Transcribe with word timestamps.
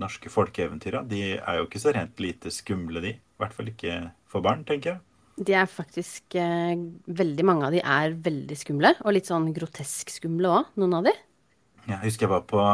norske 0.00 0.32
folkeeventyra. 0.32 1.04
De 1.08 1.22
er 1.36 1.60
jo 1.60 1.68
ikke 1.68 1.82
så 1.82 1.94
rent 1.96 2.20
lite 2.22 2.52
skumle, 2.54 3.02
de. 3.04 3.14
I 3.16 3.42
hvert 3.42 3.56
fall 3.56 3.70
ikke 3.72 4.00
for 4.30 4.44
barn, 4.44 4.64
tenker 4.68 4.94
jeg. 4.94 5.02
De 5.40 5.54
er 5.56 5.68
faktisk 5.70 6.34
eh, 6.36 6.76
Veldig 7.06 7.44
mange 7.48 7.68
av 7.68 7.72
de 7.72 7.80
er 7.80 8.16
veldig 8.26 8.56
skumle. 8.58 8.94
Og 9.04 9.16
litt 9.16 9.30
sånn 9.30 9.50
grotesk 9.56 10.12
skumle 10.12 10.50
òg, 10.60 10.72
noen 10.80 10.98
av 11.00 11.08
de. 11.08 11.14
Jeg 11.86 12.02
husker 12.04 12.26
jeg 12.26 12.32
var 12.34 12.44
på, 12.48 12.64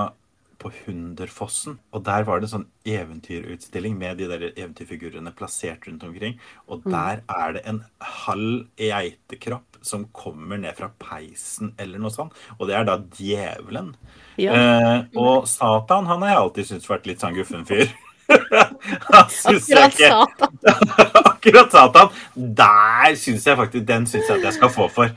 på 0.63 0.71
Hunderfossen, 0.85 1.79
og 1.93 2.05
der 2.07 2.25
var 2.29 2.41
det 2.41 2.49
sånn 2.51 2.67
eventyrutstilling 2.89 3.97
med 3.99 4.21
de 4.21 4.29
der 4.31 4.45
eventyrfigurene 4.49 5.33
plassert 5.37 5.87
rundt 5.89 6.05
omkring. 6.07 6.39
Og 6.71 6.87
der 6.87 7.23
er 7.27 7.57
det 7.57 7.63
en 7.69 7.83
halv 8.01 8.67
geitekropp 8.81 9.81
som 9.87 10.09
kommer 10.17 10.59
ned 10.61 10.77
fra 10.79 10.91
peisen 11.03 11.75
eller 11.79 12.03
noe 12.03 12.15
sånt. 12.15 12.35
Og 12.59 12.71
det 12.71 12.79
er 12.79 12.89
da 12.89 12.99
djevelen. 13.19 13.93
Ja. 14.41 14.57
Eh, 14.57 14.99
og 15.19 15.47
Satan, 15.51 16.09
han 16.11 16.25
har 16.25 16.35
jeg 16.35 16.43
alltid 16.43 16.71
syntes 16.71 16.91
vært 16.91 17.09
litt 17.11 17.25
sånn 17.25 17.37
guffen 17.37 17.67
fyr. 17.69 17.89
Akkurat 18.27 19.95
satan. 19.95 20.29
Akkurat 21.31 21.73
Satan. 21.73 22.09
Der 22.35 23.15
syns 23.15 23.47
jeg 23.47 23.57
faktisk 23.57 23.87
Den 23.87 24.07
syns 24.11 24.27
jeg 24.27 24.41
at 24.41 24.49
jeg 24.49 24.57
skal 24.57 24.73
få 24.75 24.89
for. 24.91 25.13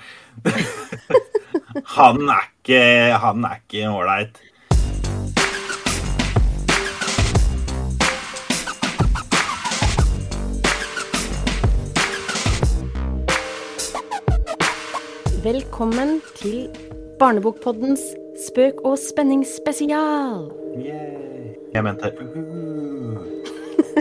han 1.95 2.21
er 2.29 2.45
ikke 2.51 2.83
Han 3.23 3.49
er 3.49 3.63
ikke 3.63 3.89
ålreit. 3.89 4.37
Velkommen 15.39 16.17
til 16.35 16.65
Barnebokpoddens 17.15 18.01
spøk- 18.43 18.81
og 18.83 18.97
spenningsspesial. 18.99 20.49
Jeg 21.71 21.83
mente 21.85 22.09
uh. 22.19 23.21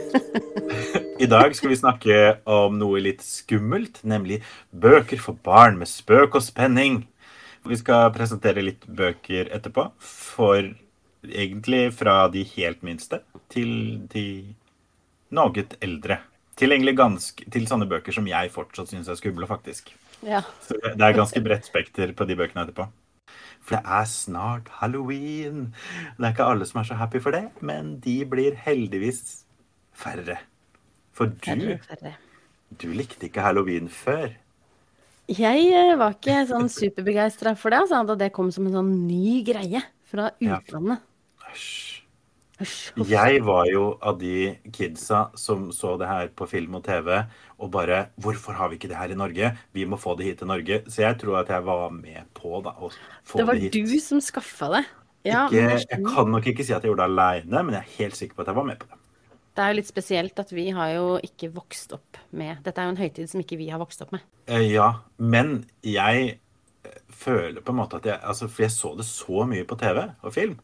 I 1.23 1.28
dag 1.30 1.55
skal 1.55 1.70
vi 1.70 1.78
snakke 1.78 2.16
om 2.42 2.81
noe 2.81 2.98
litt 3.05 3.22
skummelt, 3.22 4.00
nemlig 4.03 4.41
bøker 4.75 5.22
for 5.22 5.39
barn 5.47 5.78
med 5.78 5.86
spøk 5.86 6.41
og 6.41 6.42
spenning. 6.42 7.05
Vi 7.62 7.78
skal 7.78 8.11
presentere 8.16 8.66
litt 8.66 8.89
bøker 8.91 9.53
etterpå, 9.55 9.92
for 10.03 10.59
egentlig 11.22 11.84
fra 12.00 12.25
de 12.34 12.42
helt 12.56 12.83
minste 12.83 13.22
til 13.55 14.03
de 14.11 14.27
noe 15.31 15.69
eldre. 15.78 16.19
Tilgjengelig 16.59 16.98
ganske, 16.98 17.47
til 17.47 17.70
sånne 17.70 17.86
bøker 17.86 18.11
som 18.11 18.27
jeg 18.27 18.50
fortsatt 18.50 18.91
syns 18.91 19.06
er 19.06 19.22
skumle, 19.22 19.47
faktisk. 19.47 19.94
Ja. 20.27 20.42
Så 20.64 20.78
det 20.83 20.97
er 20.97 21.16
ganske 21.16 21.42
bredt 21.44 21.69
spekter 21.69 22.12
på 22.16 22.27
de 22.28 22.36
bøkene 22.38 22.64
etterpå. 22.66 22.88
For 23.69 23.77
det 23.77 23.94
er 23.98 24.06
snart 24.08 24.70
halloween. 24.80 25.69
Det 26.16 26.25
er 26.25 26.34
ikke 26.34 26.48
alle 26.48 26.66
som 26.69 26.80
er 26.80 26.88
så 26.88 26.98
happy 26.98 27.20
for 27.22 27.36
det, 27.36 27.44
men 27.60 27.98
de 28.05 28.16
blir 28.28 28.56
heldigvis 28.64 29.42
færre. 29.92 30.38
For 31.12 31.30
du, 31.44 31.75
du 32.78 32.88
likte 32.94 33.28
ikke 33.28 33.44
halloween 33.44 33.91
før. 33.92 34.30
Jeg 35.28 35.66
eh, 35.77 35.92
var 36.00 36.16
ikke 36.16 36.38
sånn 36.48 36.70
superbegeistra 36.72 37.53
for 37.58 37.75
det, 37.75 37.82
altså, 37.84 38.00
da 38.08 38.16
det 38.16 38.30
kom 38.32 38.48
som 38.55 38.70
en 38.70 38.78
sånn 38.78 38.94
ny 39.05 39.42
greie 39.44 39.82
fra 40.08 40.30
utlandet. 40.41 41.05
Æsj. 41.50 41.88
Jeg 43.09 43.42
var 43.47 43.69
jo 43.70 43.84
av 44.03 44.17
de 44.19 44.56
kidsa 44.75 45.28
som 45.39 45.69
så 45.75 45.95
det 46.01 46.09
her 46.11 46.31
på 46.34 46.48
film 46.51 46.78
og 46.81 46.84
TV 46.89 47.12
og 47.59 47.70
bare 47.75 48.09
Hvorfor 48.19 48.56
har 48.59 48.70
vi 48.70 48.78
ikke 48.78 48.91
det 48.91 48.98
her 48.98 49.12
i 49.15 49.19
Norge? 49.19 49.53
Vi 49.75 49.87
må 49.87 49.98
få 50.00 50.17
det 50.19 50.27
hit 50.27 50.41
til 50.42 50.50
Norge. 50.50 50.81
Så 50.91 51.03
jeg 51.05 51.19
tror 51.20 51.41
at 51.42 51.53
jeg 51.53 51.65
var 51.67 51.91
med 51.95 52.31
på 52.34 52.62
da, 52.65 52.75
å 52.78 52.91
få 53.23 53.41
Det 53.41 53.47
var 53.47 53.59
det 53.59 53.70
var 53.70 53.91
du 53.91 53.98
som 54.03 54.23
skaffa 54.23 54.70
det. 54.75 54.84
Ja, 55.27 55.47
ikke, 55.47 55.59
jeg 55.59 55.84
jeg 55.91 56.06
kan 56.06 56.31
nok 56.31 56.47
ikke 56.47 56.65
si 56.65 56.73
at 56.73 56.83
jeg 56.83 56.92
gjorde 56.92 57.05
det 57.05 57.11
aleine, 57.11 57.62
men 57.67 57.75
jeg 57.75 57.83
er 57.83 57.95
helt 57.98 58.19
sikker 58.19 58.39
på 58.39 58.45
at 58.45 58.50
jeg 58.50 58.59
var 58.59 58.67
med 58.69 58.78
på 58.81 58.91
det. 58.91 59.00
Det 59.59 59.65
er 59.65 59.72
jo 59.72 59.78
litt 59.81 59.91
spesielt 59.91 60.39
at 60.39 60.53
vi 60.55 60.69
har 60.70 60.93
jo 60.95 61.06
ikke 61.27 61.48
vokst 61.50 61.91
opp 61.97 62.20
med 62.31 62.61
Dette 62.62 62.78
er 62.78 62.87
jo 62.87 62.93
en 62.95 63.00
høytid 63.00 63.31
som 63.31 63.43
ikke 63.43 63.59
vi 63.59 63.67
har 63.72 63.81
vokst 63.83 64.05
opp 64.05 64.12
med. 64.15 64.22
Eh, 64.47 64.69
Ja, 64.70 65.00
men 65.19 65.67
jeg 65.83 66.38
eh, 66.87 67.00
føler 67.11 67.59
på 67.61 67.75
en 67.75 67.81
måte 67.81 67.99
at 67.99 68.06
jeg 68.06 68.22
altså, 68.22 68.47
For 68.47 68.69
jeg 68.69 68.75
så 68.77 68.94
det 68.94 69.09
så 69.09 69.43
mye 69.50 69.66
på 69.66 69.78
TV 69.81 70.05
og 70.22 70.34
film. 70.34 70.59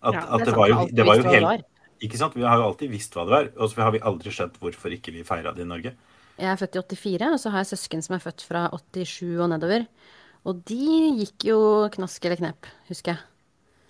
At, 0.00 0.16
Ja, 0.16 0.22
at 0.36 0.46
det 0.48 0.54
var 0.56 0.70
jo, 0.70 0.86
det 0.88 1.06
var 1.06 1.20
jo 1.20 1.24
helt. 1.28 1.66
Ikke 2.00 2.16
sant? 2.16 2.36
Vi 2.36 2.46
har 2.46 2.56
jo 2.56 2.70
alltid 2.70 2.88
visst 2.88 3.12
hva 3.12 3.26
det 3.28 3.34
var, 3.34 3.50
og 3.60 3.68
så 3.68 3.82
har 3.84 3.92
vi 3.92 4.00
aldri 4.08 4.32
skjønt 4.32 4.56
hvorfor 4.62 4.94
ikke 4.96 5.12
vi 5.12 5.24
feira 5.28 5.52
det 5.52 5.66
i 5.66 5.68
Norge. 5.68 5.92
Jeg 6.40 6.48
er 6.48 6.56
født 6.56 6.78
i 6.80 6.96
84, 6.96 7.32
og 7.34 7.40
så 7.42 7.52
har 7.52 7.60
jeg 7.60 7.72
søsken 7.74 8.02
som 8.06 8.16
er 8.16 8.22
født 8.24 8.44
fra 8.48 8.62
87 8.72 9.36
og 9.36 9.50
nedover. 9.52 9.84
Og 10.48 10.62
de 10.70 10.80
gikk 11.20 11.50
jo 11.50 11.58
knask 11.92 12.24
eller 12.24 12.40
knep, 12.40 12.68
husker 12.88 13.12
jeg. 13.12 13.20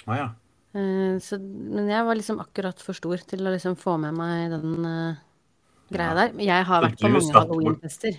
Ah, 0.09 0.17
ja. 0.19 0.29
Eh, 0.75 1.19
så, 1.23 1.39
men 1.39 1.87
jeg 1.91 2.07
var 2.07 2.19
liksom 2.19 2.41
akkurat 2.43 2.83
for 2.83 2.99
stor 2.99 3.23
til 3.31 3.47
å 3.47 3.55
liksom 3.55 3.79
få 3.79 3.95
med 4.03 4.19
meg 4.19 4.51
den 4.57 4.75
uh, 4.83 5.21
greia 5.95 6.11
Ja. 6.11 6.17
der. 6.25 6.35
Jeg 6.43 6.67
har 6.67 6.85
vært 6.89 6.99
på 6.99 7.11
mange 7.15 7.37
halloweenfester. 7.39 8.19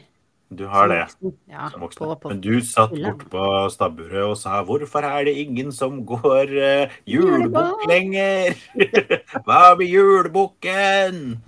Du 0.52 0.66
har 0.68 0.88
det. 0.92 1.08
Ja, 1.48 1.70
som 1.72 1.82
voksen. 1.82 2.04
på, 2.04 2.16
på, 2.16 2.30
Men 2.30 2.42
du 2.44 2.60
satt 2.60 2.92
bortpå 2.92 3.30
på 3.32 3.70
stabburet 3.72 4.24
og 4.28 4.36
sa 4.38 4.64
'Hvorfor 4.64 5.00
er 5.08 5.24
det 5.24 5.34
ingen 5.40 5.72
som 5.72 6.06
går 6.06 6.52
uh, 6.52 6.92
julebukk 7.08 7.56
Julebukk!» 7.56 7.88
lenger?' 7.88 8.56
'Hva 9.48 9.76
med 9.80 9.88
julebukken?' 9.88 11.40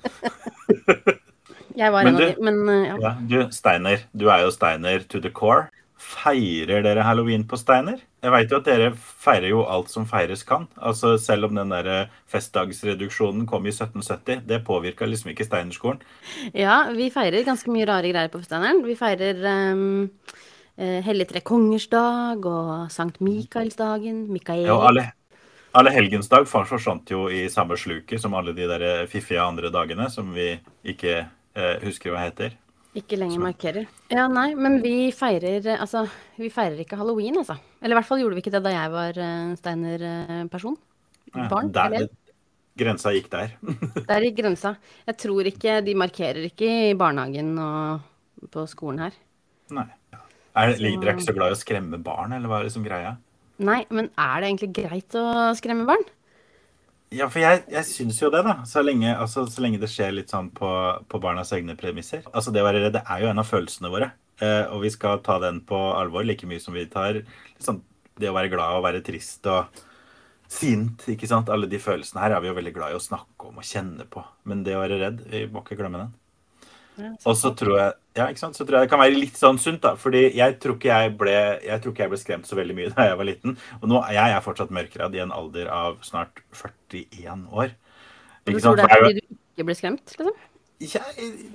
Jeg 1.75 1.91
var 1.91 2.01
en 2.01 2.15
av 2.15 2.21
de, 2.21 2.35
men 2.39 2.69
eh, 2.69 2.87
ja. 2.87 2.97
Ja, 3.01 3.11
du, 3.29 3.51
Steiner. 3.51 3.97
Du 4.13 4.27
er 4.29 4.43
jo 4.45 4.51
Steiner 4.53 4.99
to 5.09 5.19
the 5.19 5.29
core. 5.29 5.67
Feirer 6.03 6.83
dere 6.83 7.03
halloween 7.07 7.45
på 7.47 7.57
Steiner? 7.59 8.01
Jeg 8.23 8.31
veit 8.31 8.51
jo 8.51 8.57
at 8.59 8.67
dere 8.67 8.89
feirer 8.95 9.49
jo 9.51 9.63
alt 9.67 9.89
som 9.91 10.05
feires 10.07 10.43
kan. 10.47 10.67
Altså 10.75 11.15
Selv 11.19 11.47
om 11.49 11.55
den 11.57 11.71
der 11.73 11.87
eh, 11.91 12.13
festdagsreduksjonen 12.31 13.45
kom 13.49 13.65
i 13.67 13.71
1770, 13.73 14.43
det 14.47 14.61
påvirka 14.67 15.07
liksom 15.07 15.31
ikke 15.33 15.47
Steinerskolen. 15.47 15.99
ja, 16.53 16.77
vi 16.95 17.09
feirer 17.11 17.43
ganske 17.47 17.71
mye 17.71 17.87
rare 17.89 18.11
greier 18.11 18.31
på 18.31 18.43
Steineren. 18.43 18.83
Vi 18.87 18.95
feirer 18.99 19.39
um, 19.73 20.09
Hellig 20.77 21.27
tre 21.29 21.41
kongers 21.45 21.85
dag 21.91 22.45
og 22.49 22.87
Sankt 22.91 23.19
Mikaelsdagen. 23.21 24.23
Mikael. 24.33 24.63
Ja, 24.65 24.79
alle, 24.87 25.03
alle 25.77 25.91
helgensdag 25.93 26.47
for- 26.49 26.65
forsvant 26.65 27.11
jo 27.13 27.27
i 27.29 27.45
samme 27.53 27.77
sluket 27.77 28.21
som 28.23 28.33
alle 28.33 28.55
de 28.57 28.65
der 28.71 28.81
eh, 28.87 29.07
fiffige 29.07 29.41
andre 29.43 29.69
dagene 29.69 30.09
som 30.09 30.31
vi 30.33 30.55
ikke 30.83 31.19
uh, 31.27 31.75
husker 31.85 32.11
hva 32.15 32.23
heter. 32.25 32.55
Ikke 32.93 33.17
lenger 33.17 33.41
markerer. 33.41 33.87
Ja, 34.13 34.27
nei, 34.29 34.51
men 34.53 34.75
vi 34.83 35.09
feirer 35.17 35.65
eh, 35.65 35.79
Altså, 35.81 36.03
vi 36.37 36.51
feirer 36.53 36.83
ikke 36.83 36.99
halloween, 36.99 37.39
altså. 37.41 37.55
Eller 37.81 37.95
i 37.95 37.97
hvert 37.97 38.09
fall 38.09 38.21
gjorde 38.21 38.37
vi 38.37 38.43
ikke 38.43 38.53
det 38.53 38.61
da 38.67 38.73
jeg 38.75 38.91
var 38.93 39.17
uh, 39.17 39.55
Steiner-person. 39.57 40.77
Ja, 41.33 41.47
Barn. 41.49 41.71
der, 41.73 41.95
eller? 41.97 42.11
Grensa 42.77 43.11
gikk 43.13 43.27
der. 43.33 43.51
Der 44.09 44.23
gikk 44.25 44.39
grensa. 44.39 44.75
Jeg 45.05 45.17
tror 45.21 45.45
ikke 45.45 45.75
De 45.85 45.93
markerer 45.97 46.47
ikke 46.47 46.69
i 46.89 46.95
barnehagen 46.97 47.51
og 47.61 48.49
på 48.53 48.63
skolen 48.69 49.03
her. 49.05 49.17
Nei. 49.73 49.85
Er, 50.53 50.69
det- 50.73 50.79
dere 50.81 51.11
er 51.11 51.15
ikke 51.15 51.25
så 51.29 51.35
glad 51.37 51.53
i 51.53 51.57
å 51.57 51.61
skremme 51.61 51.97
barn, 52.05 52.33
eller 52.33 52.49
hva 52.49 52.59
er 52.61 52.67
liksom 52.67 52.85
greia? 52.85 53.15
Nei, 53.63 53.83
men 53.93 54.09
er 54.17 54.41
det 54.41 54.49
egentlig 54.49 54.71
greit 54.83 55.15
å 55.17 55.25
skremme 55.57 55.85
barn? 55.89 56.01
Ja, 57.13 57.27
for 57.29 57.43
jeg, 57.43 57.63
jeg 57.71 57.85
syns 57.87 58.19
jo 58.21 58.31
det, 58.33 58.41
da. 58.45 58.57
Så 58.69 58.81
lenge, 58.83 59.13
altså, 59.13 59.45
så 59.49 59.63
lenge 59.63 59.79
det 59.81 59.89
skjer 59.91 60.13
litt 60.15 60.33
sånn 60.33 60.49
på, 60.55 60.69
på 61.09 61.21
barnas 61.21 61.53
egne 61.55 61.75
premisser. 61.79 62.23
Altså, 62.31 62.53
det 62.53 62.63
å 62.63 62.67
være 62.67 62.83
redd 62.85 62.95
det 62.97 63.03
er 63.05 63.23
jo 63.23 63.29
en 63.29 63.41
av 63.41 63.49
følelsene 63.49 63.91
våre. 63.93 64.11
Eh, 64.41 64.65
og 64.73 64.83
vi 64.83 64.91
skal 64.93 65.21
ta 65.25 65.37
den 65.43 65.61
på 65.67 65.77
alvor 65.93 66.25
like 66.25 66.47
mye 66.49 66.61
som 66.61 66.73
vi 66.73 66.87
tar 66.89 67.21
liksom, 67.21 67.83
det 68.19 68.31
å 68.31 68.35
være 68.35 68.49
glad 68.53 68.79
og 68.79 68.85
være 68.87 69.03
trist 69.05 69.45
og 69.51 69.83
sint. 70.51 71.05
ikke 71.13 71.29
sant? 71.29 71.51
Alle 71.53 71.69
de 71.69 71.81
følelsene 71.81 72.23
her 72.23 72.35
er 72.35 72.43
vi 72.43 72.49
jo 72.51 72.57
veldig 72.57 72.73
glad 72.75 72.93
i 72.93 72.97
å 72.97 73.03
snakke 73.03 73.49
om 73.49 73.61
og 73.61 73.67
kjenne 73.67 74.07
på. 74.09 74.23
Men 74.49 74.65
det 74.65 74.77
å 74.77 74.83
være 74.83 74.99
redd, 75.01 75.23
vi 75.29 75.45
må 75.53 75.63
ikke 75.63 75.77
glemme 75.79 76.05
den. 76.05 77.17
Og 77.25 77.37
så 77.39 77.53
tror 77.57 77.77
jeg 77.79 77.93
ja, 78.13 78.27
ikke 78.29 78.43
sant? 78.43 78.57
Så 78.57 78.65
tror 78.65 78.77
jeg 78.77 78.87
det 78.87 78.93
kan 78.93 79.01
være 79.01 79.17
litt 79.17 79.37
sånn 79.39 79.57
sunt, 79.61 79.81
da. 79.81 79.95
Fordi 79.97 80.27
jeg 80.37 80.57
tror 80.61 80.77
ikke 80.77 80.93
jeg 80.93 81.13
ble, 81.17 81.35
jeg 81.65 81.81
tror 81.81 81.93
ikke 81.95 82.05
jeg 82.05 82.13
ble 82.13 82.21
skremt 82.21 82.49
så 82.49 82.57
veldig 82.59 82.77
mye 82.77 82.91
da 82.93 83.09
jeg 83.09 83.19
var 83.19 83.29
liten. 83.29 83.57
Og 83.81 83.89
nå 83.89 84.01
er 84.05 84.17
jeg 84.19 84.37
er 84.37 84.45
fortsatt 84.45 84.73
mørkredd 84.75 85.17
i 85.17 85.23
en 85.25 85.33
alder 85.33 85.69
av 85.73 85.97
snart 86.05 86.43
41 86.53 87.47
år. 87.49 87.73
Du 88.43 88.53
Ikke 88.53 88.61
tror 88.61 88.73
sant? 88.73 88.81
det 88.83 88.89
er 88.89 89.05
fordi 89.05 89.21
du 89.21 89.23
ikke 89.55 89.69
ble 89.69 89.77
skremt? 89.79 90.17
liksom? 90.17 90.41
Ja, 90.83 90.99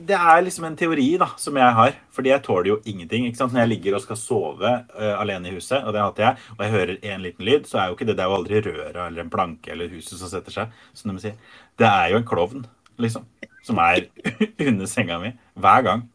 det 0.09 0.17
er 0.17 0.41
liksom 0.41 0.65
en 0.65 0.77
teori 0.79 1.07
da, 1.21 1.29
som 1.39 1.57
jeg 1.61 1.77
har. 1.79 1.97
Fordi 2.17 2.31
jeg 2.33 2.43
tåler 2.47 2.71
jo 2.73 2.77
ingenting. 2.89 3.27
ikke 3.29 3.39
sant? 3.39 3.53
Når 3.53 3.65
jeg 3.65 3.73
ligger 3.75 3.99
og 3.99 4.05
skal 4.05 4.19
sove 4.19 4.75
uh, 4.97 5.15
alene 5.21 5.51
i 5.51 5.57
huset, 5.59 5.83
og 5.85 5.93
det 5.95 6.03
hater 6.03 6.25
jeg, 6.25 6.47
og 6.57 6.63
jeg 6.65 6.75
hører 6.75 6.95
en 7.13 7.25
liten 7.27 7.47
lyd, 7.47 7.71
så 7.71 7.83
er 7.83 7.89
jo 7.89 7.99
ikke 7.99 8.09
det 8.09 8.17
det 8.19 8.25
er 8.25 8.31
jo 8.33 8.39
aldri 8.39 8.63
røra 8.67 9.07
eller 9.07 9.25
en 9.25 9.33
planke 9.33 9.75
eller 9.75 9.91
huset 9.93 10.17
som 10.19 10.33
setter 10.33 10.55
seg. 10.55 10.79
som 10.97 11.13
de 11.13 11.23
sier. 11.23 11.59
Det 11.79 11.87
er 11.87 12.15
jo 12.15 12.23
en 12.23 12.31
klovn, 12.31 12.67
liksom. 12.99 13.27
Som 13.67 13.83
er 13.85 14.09
under 14.71 14.89
senga 14.89 15.21
mi. 15.23 15.37
Hver 15.55 15.85
gang. 15.87 16.09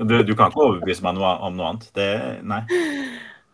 Du, 0.00 0.14
du 0.24 0.32
kan 0.36 0.50
ikke 0.50 0.64
overbevise 0.64 1.04
meg 1.04 1.18
noe, 1.18 1.34
om 1.44 1.56
noe 1.58 1.72
annet. 1.72 1.88
Det, 1.96 2.08
nei. 2.46 2.62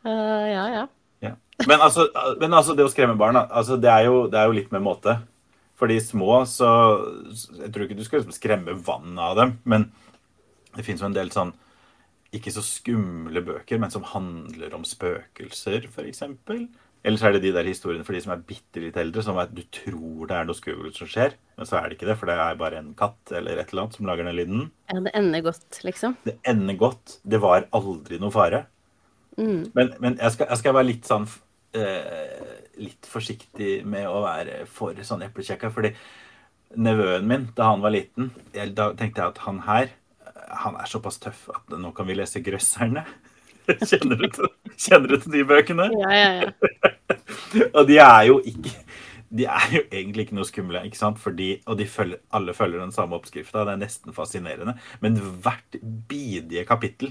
Uh, 0.06 0.46
ja, 0.56 0.64
ja. 0.72 0.84
Ja. 1.25 1.32
Men, 1.66 1.81
altså, 1.81 2.06
men 2.40 2.54
altså, 2.54 2.76
det 2.78 2.87
å 2.87 2.93
skremme 2.93 3.19
barn, 3.19 3.38
altså, 3.44 3.78
det, 3.81 3.90
er 3.90 4.06
jo, 4.06 4.26
det 4.31 4.38
er 4.40 4.50
jo 4.50 4.56
litt 4.58 4.75
med 4.75 4.84
måte. 4.87 5.19
For 5.76 5.93
de 5.93 5.98
små, 6.00 6.40
så 6.48 6.69
Jeg 7.58 7.69
tror 7.72 7.84
ikke 7.84 7.98
du 7.98 8.04
skal 8.06 8.22
liksom 8.22 8.37
skremme 8.37 8.76
vann 8.87 9.19
av 9.20 9.37
dem, 9.37 9.58
men 9.69 9.90
det 10.76 10.84
fins 10.87 11.02
jo 11.02 11.08
en 11.10 11.16
del 11.16 11.32
sånn 11.34 11.52
ikke 12.37 12.52
så 12.52 12.62
skumle 12.64 13.40
bøker, 13.44 13.78
men 13.81 13.93
som 13.93 14.04
handler 14.04 14.75
om 14.76 14.84
spøkelser, 14.84 15.87
f.eks. 15.88 16.25
Eller 17.06 17.20
så 17.20 17.29
er 17.29 17.37
det 17.37 17.44
de 17.44 17.53
der 17.55 17.69
historiene 17.69 18.03
for 18.06 18.17
de 18.17 18.20
som 18.25 18.32
er 18.35 18.43
bitte 18.49 18.82
litt 18.82 18.97
eldre, 18.99 19.23
som 19.23 19.37
er 19.38 19.47
at 19.47 19.55
du 19.55 19.62
tror 19.70 20.26
det 20.26 20.37
er 20.37 20.49
noe 20.49 20.58
skummelt 20.58 20.99
som 20.99 21.11
skjer, 21.11 21.37
men 21.55 21.69
så 21.69 21.79
er 21.79 21.87
det 21.87 21.99
ikke 21.99 22.08
det, 22.08 22.17
for 22.19 22.31
det 22.31 22.35
er 22.43 22.58
bare 22.58 22.81
en 22.82 22.93
katt 22.99 23.32
eller 23.38 23.61
et 23.61 23.70
eller 23.70 23.85
annet 23.85 23.99
som 23.99 24.08
lager 24.11 24.26
den 24.26 24.35
lyden. 24.35 24.64
Ja, 24.91 24.99
det 25.05 25.12
ender 25.14 25.44
godt, 25.47 25.79
liksom. 25.87 26.17
Det 26.26 26.35
ender 26.50 26.81
godt. 26.81 27.19
Det 27.23 27.41
var 27.44 27.69
aldri 27.79 28.19
noe 28.23 28.35
fare. 28.35 28.64
Mm. 29.38 29.70
Men, 29.76 29.93
men 30.03 30.19
jeg, 30.19 30.35
skal, 30.35 30.50
jeg 30.50 30.62
skal 30.62 30.75
være 30.79 30.88
litt 30.88 31.05
sånn 31.05 31.26
eh, 31.76 32.55
Litt 32.81 33.05
forsiktig 33.08 33.82
med 33.88 34.06
å 34.08 34.23
være 34.25 34.62
for 34.69 34.97
sånn 35.05 35.25
eplekjekka, 35.25 35.70
fordi 35.73 35.93
nevøen 36.76 37.29
min, 37.29 37.47
da 37.56 37.70
han 37.70 37.85
var 37.85 37.94
liten, 37.94 38.32
jeg, 38.53 38.75
da 38.76 38.91
tenkte 38.97 39.23
jeg 39.23 39.32
at 39.32 39.41
han 39.47 39.62
her 39.64 39.94
han 40.47 40.76
er 40.79 40.88
såpass 40.91 41.19
tøff 41.23 41.47
at 41.55 41.73
nå 41.79 41.93
kan 41.97 42.06
vi 42.08 42.17
lese 42.19 42.43
'Grøsserne'. 42.44 43.05
Kjenner 43.88 44.20
du 44.20 44.29
til, 44.31 44.50
kjenner 44.81 45.14
du 45.14 45.20
til 45.23 45.34
de 45.38 45.44
bøkene? 45.49 45.88
Ja, 46.05 46.12
ja, 46.14 46.31
ja. 46.43 46.76
Og 47.76 47.87
de 47.88 47.99
er 48.02 48.23
jo 48.28 48.40
ikke 48.44 48.73
De 49.37 49.46
er 49.50 49.73
jo 49.75 49.82
egentlig 49.90 50.26
ikke 50.26 50.37
noe 50.38 50.46
skumle, 50.46 50.81
ikke 50.87 50.99
sant? 50.99 51.19
Fordi, 51.19 51.56
og 51.67 51.81
de 51.81 51.87
følger, 51.90 52.20
alle 52.37 52.55
følger 52.55 52.78
den 52.84 52.94
samme 52.94 53.19
oppskrifta. 53.19 53.64
Det 53.67 53.75
er 53.75 53.81
nesten 53.81 54.14
fascinerende. 54.14 54.76
Men 55.02 55.19
hvert 55.43 55.78
bidige 56.08 56.62
kapittel, 56.64 57.11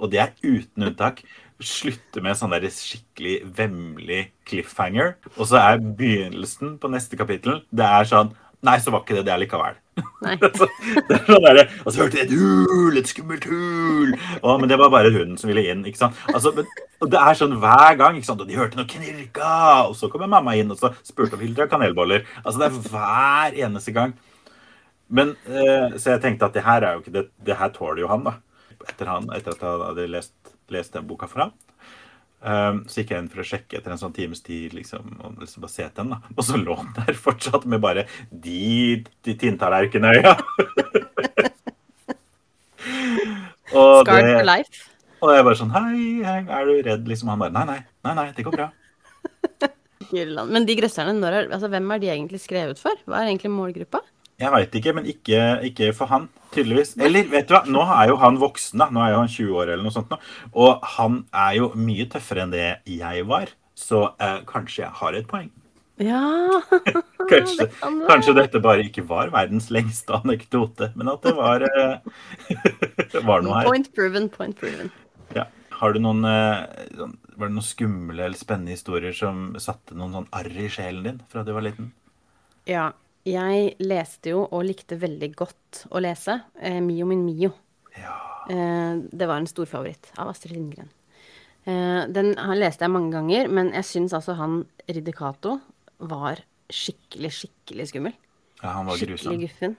og 0.00 0.10
det 0.10 0.22
er 0.22 0.32
uten 0.40 0.88
unntak, 0.88 1.20
slutter 1.60 2.24
med 2.24 2.38
sånn 2.40 2.54
der 2.54 2.64
skikkelig 2.72 3.36
vemmelig 3.58 4.22
cliffhanger. 4.48 5.18
Og 5.36 5.50
så 5.52 5.60
er 5.60 5.84
begynnelsen 5.84 6.78
på 6.80 6.90
neste 6.90 7.20
kapittel 7.20 7.60
Det 7.68 7.84
er 7.84 8.08
sånn 8.08 8.32
Nei, 8.64 8.76
så 8.80 8.92
var 8.92 9.04
ikke 9.04 9.20
det 9.20 9.28
det 9.28 9.36
likevel. 9.40 9.76
Nei. 10.24 10.34
Det 10.40 11.16
er 11.16 11.24
sånn 11.26 11.44
der, 11.46 11.60
og 11.84 11.92
så 11.92 12.02
hørte 12.02 12.18
jeg 12.20 12.28
et 12.28 12.34
hul, 12.38 12.96
et 13.00 13.10
skummelt 13.10 13.46
hul. 13.50 14.14
Å, 14.42 14.56
men 14.60 14.70
det 14.70 14.78
var 14.80 14.92
bare 14.92 15.12
hunden 15.14 15.38
som 15.40 15.50
ville 15.50 15.64
inn. 15.70 15.84
ikke 15.88 16.00
sant? 16.02 16.18
Altså, 16.32 16.52
men, 16.56 16.68
og 17.00 17.10
Det 17.12 17.20
er 17.20 17.38
sånn 17.38 17.56
hver 17.62 17.96
gang. 18.00 18.18
ikke 18.18 18.28
sant? 18.30 18.42
Og 18.44 18.50
de 18.50 18.58
hørte 18.58 18.78
noe 18.80 18.88
knirka, 18.90 19.52
og 19.88 19.96
så 19.98 20.10
kommer 20.12 20.30
mamma 20.30 20.56
inn 20.58 20.70
og 20.72 20.78
så 20.80 20.92
spurte 21.06 21.38
om 21.38 21.44
Hildre 21.44 21.66
har 21.66 21.72
kanelboller. 21.72 22.26
Altså, 22.44 22.58
Det 22.62 22.68
er 22.70 22.92
hver 22.92 23.58
eneste 23.68 23.94
gang. 23.96 24.14
Men, 25.10 25.34
eh, 25.48 25.96
Så 25.98 26.14
jeg 26.14 26.22
tenkte 26.22 26.46
at 26.46 26.54
det 26.54 26.62
her 26.64 26.82
er 26.86 26.94
jo 26.94 27.02
ikke 27.04 27.16
det, 27.18 27.26
det 27.44 27.56
her 27.58 27.72
tåler 27.74 28.04
jo 28.04 28.08
han, 28.12 28.22
da. 28.24 28.36
Etter, 28.88 29.06
han, 29.10 29.26
etter 29.34 29.52
at 29.56 29.60
jeg 29.66 29.82
hadde 29.86 30.06
lest, 30.08 30.32
lest 30.72 30.94
den 30.94 31.06
boka 31.08 31.26
for 31.28 31.46
han. 31.46 31.52
Um, 32.40 32.84
så 32.88 33.02
gikk 33.02 33.10
jeg 33.12 33.20
inn 33.20 33.28
for 33.28 33.42
å 33.42 33.44
sjekke 33.44 33.76
etter 33.76 33.92
en 33.92 34.00
sånn 34.00 34.14
times 34.16 34.40
tid, 34.40 34.72
liksom, 34.72 35.10
og 35.20 35.42
liksom 35.42 35.64
bare 35.64 35.72
se 35.74 35.84
til 35.84 35.98
den. 35.98 36.14
da. 36.14 36.34
Og 36.36 36.46
så 36.46 36.60
lå 36.60 36.76
den 36.78 36.94
der 36.96 37.18
fortsatt 37.26 37.66
med 37.68 37.82
bare 37.84 38.06
de, 38.30 39.04
de 39.26 39.34
tinntallerkenøya. 39.42 40.36
Scarred 43.70 44.32
for 44.34 44.46
life. 44.48 44.86
og 45.20 45.30
jeg 45.30 45.44
bare 45.46 45.58
sånn 45.58 45.70
Hei, 45.74 45.98
hei, 46.24 46.38
er 46.42 46.64
du 46.66 46.80
redd? 46.82 47.04
Liksom 47.06 47.28
han 47.30 47.38
bare 47.38 47.54
Nei, 47.54 47.62
nei, 47.68 47.76
nei, 48.06 48.14
nei 48.18 48.24
det 48.34 48.46
går 48.46 48.56
bra. 48.56 48.70
Men 50.50 50.66
de 50.66 50.74
grøsserne, 50.74 51.12
når 51.14 51.36
er, 51.36 51.50
altså, 51.54 51.68
hvem 51.70 51.92
er 51.94 52.00
de 52.02 52.08
egentlig 52.10 52.40
skrevet 52.42 52.80
for? 52.82 52.96
Hva 53.06 53.20
er 53.20 53.30
egentlig 53.30 53.52
målgruppa? 53.54 54.00
Jeg 54.40 54.52
veit 54.54 54.76
ikke, 54.80 54.94
men 54.96 55.04
ikke, 55.10 55.40
ikke 55.68 55.90
for 55.96 56.08
han, 56.08 56.28
tydeligvis. 56.54 56.94
Eller, 56.96 57.26
vet 57.28 57.48
du 57.50 57.54
hva, 57.54 57.62
nå 57.68 57.82
er 57.84 58.08
jo 58.08 58.16
han 58.22 58.38
voksen, 58.40 58.80
da. 58.80 58.86
Nå 58.94 59.02
er 59.04 59.12
jo 59.12 59.18
han 59.20 59.32
20 59.36 59.58
år 59.60 59.72
eller 59.74 59.84
noe 59.84 59.92
sånt 59.94 60.10
nå. 60.12 60.16
Og 60.64 60.86
han 60.96 61.18
er 61.36 61.58
jo 61.58 61.70
mye 61.76 62.06
tøffere 62.10 62.46
enn 62.46 62.54
det 62.54 62.68
jeg 62.88 63.26
var. 63.28 63.52
Så 63.76 64.06
eh, 64.20 64.38
kanskje 64.48 64.86
jeg 64.86 64.94
har 65.00 65.16
et 65.18 65.28
poeng. 65.28 65.50
Ja 66.00 66.20
Kanskje, 67.30 67.66
det 67.66 67.74
kan 67.82 67.98
kanskje 68.08 68.32
dette 68.38 68.60
bare 68.64 68.86
ikke 68.88 69.04
var 69.08 69.28
verdens 69.34 69.68
lengste 69.70 70.16
anekdote, 70.16 70.88
men 70.96 71.10
at 71.12 71.20
det 71.26 71.34
var, 71.36 71.62
eh, 71.68 72.00
var 73.28 73.44
noe 73.44 73.58
her. 73.60 73.68
Point 73.68 73.92
proven, 73.94 74.30
point 74.32 74.56
proven. 74.58 74.88
Ja. 75.36 75.44
Har 75.80 75.92
du 75.94 76.00
noen, 76.00 76.24
eh, 76.24 76.88
sånn- 76.96 77.18
var 77.36 77.48
det 77.48 77.54
noen 77.58 77.64
skumle 77.68 78.24
eller 78.24 78.36
spennende 78.40 78.72
historier 78.74 79.12
som 79.16 79.54
satte 79.60 79.94
noen 79.96 80.16
sånn 80.16 80.26
arr 80.36 80.50
i 80.64 80.68
sjelen 80.72 81.04
din 81.06 81.20
fra 81.28 81.44
du 81.44 81.52
var 81.56 81.64
liten? 81.64 81.92
Ja. 82.68 82.90
Jeg 83.28 83.74
leste 83.84 84.30
jo, 84.32 84.46
og 84.48 84.64
likte 84.64 84.96
veldig 84.96 85.28
godt 85.36 85.82
å 85.92 86.00
lese, 86.00 86.38
eh, 86.60 86.80
Mio 86.80 87.04
min 87.06 87.24
Mio. 87.26 87.52
Ja. 87.98 88.14
Eh, 88.48 88.96
det 89.12 89.26
var 89.28 89.36
en 89.38 89.46
storfavoritt 89.50 90.12
av 90.18 90.28
Astrid 90.32 90.54
Lindgren. 90.56 90.88
Eh, 91.66 92.06
den 92.08 92.32
leste 92.56 92.86
jeg 92.86 92.90
mange 92.94 93.12
ganger, 93.12 93.48
men 93.52 93.72
jeg 93.76 93.84
syns 93.84 94.14
altså 94.16 94.34
han 94.38 94.64
Ridder 94.88 95.12
Cato 95.12 95.60
var 96.00 96.40
skikkelig, 96.72 97.30
skikkelig 97.42 97.88
skummel. 97.92 98.14
ja, 98.62 98.72
han 98.72 98.86
var 98.86 98.96
Skikkelig 98.96 99.18
grusom. 99.18 99.40
guffen. 99.40 99.76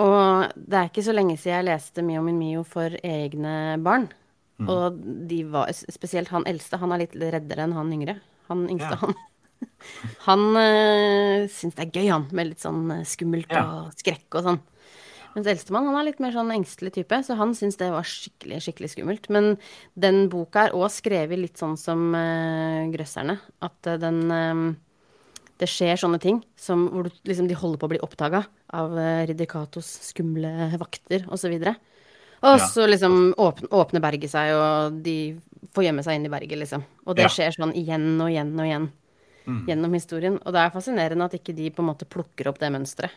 Og 0.00 0.52
det 0.56 0.74
er 0.78 0.88
ikke 0.88 1.04
så 1.04 1.12
lenge 1.14 1.36
siden 1.38 1.56
jeg 1.58 1.68
leste 1.68 2.02
Mio 2.04 2.22
min 2.22 2.38
Mio 2.38 2.62
for 2.64 2.88
egne 3.02 3.78
barn. 3.82 4.10
Mm. 4.58 4.68
Og 4.68 5.00
de 5.28 5.42
var, 5.44 5.68
spesielt 5.72 6.28
han 6.28 6.44
eldste, 6.44 6.78
han 6.78 6.92
er 6.92 6.98
litt 6.98 7.14
reddere 7.16 7.64
enn 7.64 7.72
han 7.72 7.92
yngre. 7.92 8.20
Han 8.48 8.68
yngste, 8.68 8.90
Ja. 8.92 8.96
han. 8.96 9.14
Han 10.28 10.44
øh, 10.56 11.48
syns 11.50 11.74
det 11.78 11.86
er 11.88 11.94
gøy, 11.96 12.08
han, 12.12 12.28
med 12.32 12.52
litt 12.52 12.62
sånn 12.62 12.84
eh, 12.94 13.06
skummelt 13.08 13.50
Ja. 13.50 13.64
og 13.64 13.96
skrekk 13.98 14.38
og 14.38 14.46
sånn. 14.46 14.60
Mens 15.32 15.48
eldstemann 15.48 15.86
han 15.88 15.96
er 15.96 16.10
litt 16.10 16.18
mer 16.20 16.34
sånn 16.34 16.50
engstelig 16.52 16.92
type, 16.92 17.16
så 17.24 17.36
han 17.38 17.54
syns 17.56 17.78
det 17.80 17.88
var 17.94 18.04
skikkelig 18.04 18.58
skikkelig 18.66 18.90
skummelt. 18.92 19.28
Men 19.32 19.54
den 19.96 20.26
boka 20.32 20.66
er 20.66 20.74
òg 20.76 20.90
skrevet 20.92 21.40
litt 21.40 21.56
sånn 21.60 21.78
som 21.80 22.10
uh, 22.12 22.84
'Grøsserne'. 22.92 23.38
At 23.64 23.88
eh, 23.88 23.96
den 24.02 24.18
eh, 24.30 24.74
Det 25.62 25.68
skjer 25.70 25.94
sånne 25.96 26.18
ting 26.20 26.40
som, 26.58 26.88
hvor 26.90 27.06
du, 27.06 27.10
liksom, 27.28 27.46
de 27.46 27.54
holder 27.54 27.78
på 27.78 27.86
å 27.86 27.92
bli 27.92 28.00
oppdaga 28.02 28.42
av 28.74 28.92
uh, 28.98 29.22
Ridder 29.28 29.46
Katos 29.46 29.86
skumle 30.10 30.72
vakter 30.80 31.24
osv. 31.30 31.54
Og 32.42 32.58
Ja. 32.58 32.66
så 32.66 32.88
liksom 32.88 33.32
åpne, 33.38 33.68
åpner 33.70 34.02
berget 34.02 34.32
seg, 34.32 34.50
og 34.58 35.02
de 35.04 35.38
får 35.72 35.84
gjemme 35.86 36.02
seg 36.02 36.18
inn 36.18 36.26
i 36.26 36.32
berget, 36.32 36.58
liksom. 36.58 36.82
Og 37.06 37.14
det 37.16 37.22
Ja. 37.22 37.28
skjer 37.30 37.54
sånn 37.54 37.72
igjen 37.78 38.20
og 38.20 38.28
igjen 38.28 38.52
og 38.58 38.66
igjen 38.66 38.90
Mm. 39.46 39.62
gjennom 39.66 39.94
historien. 39.96 40.38
Og 40.42 40.54
det 40.54 40.62
er 40.62 40.74
fascinerende 40.74 41.26
at 41.26 41.36
ikke 41.38 41.54
de 41.56 41.70
på 41.74 41.82
en 41.82 41.90
måte 41.90 42.08
plukker 42.08 42.50
opp 42.50 42.60
det 42.62 42.70
mønsteret, 42.74 43.14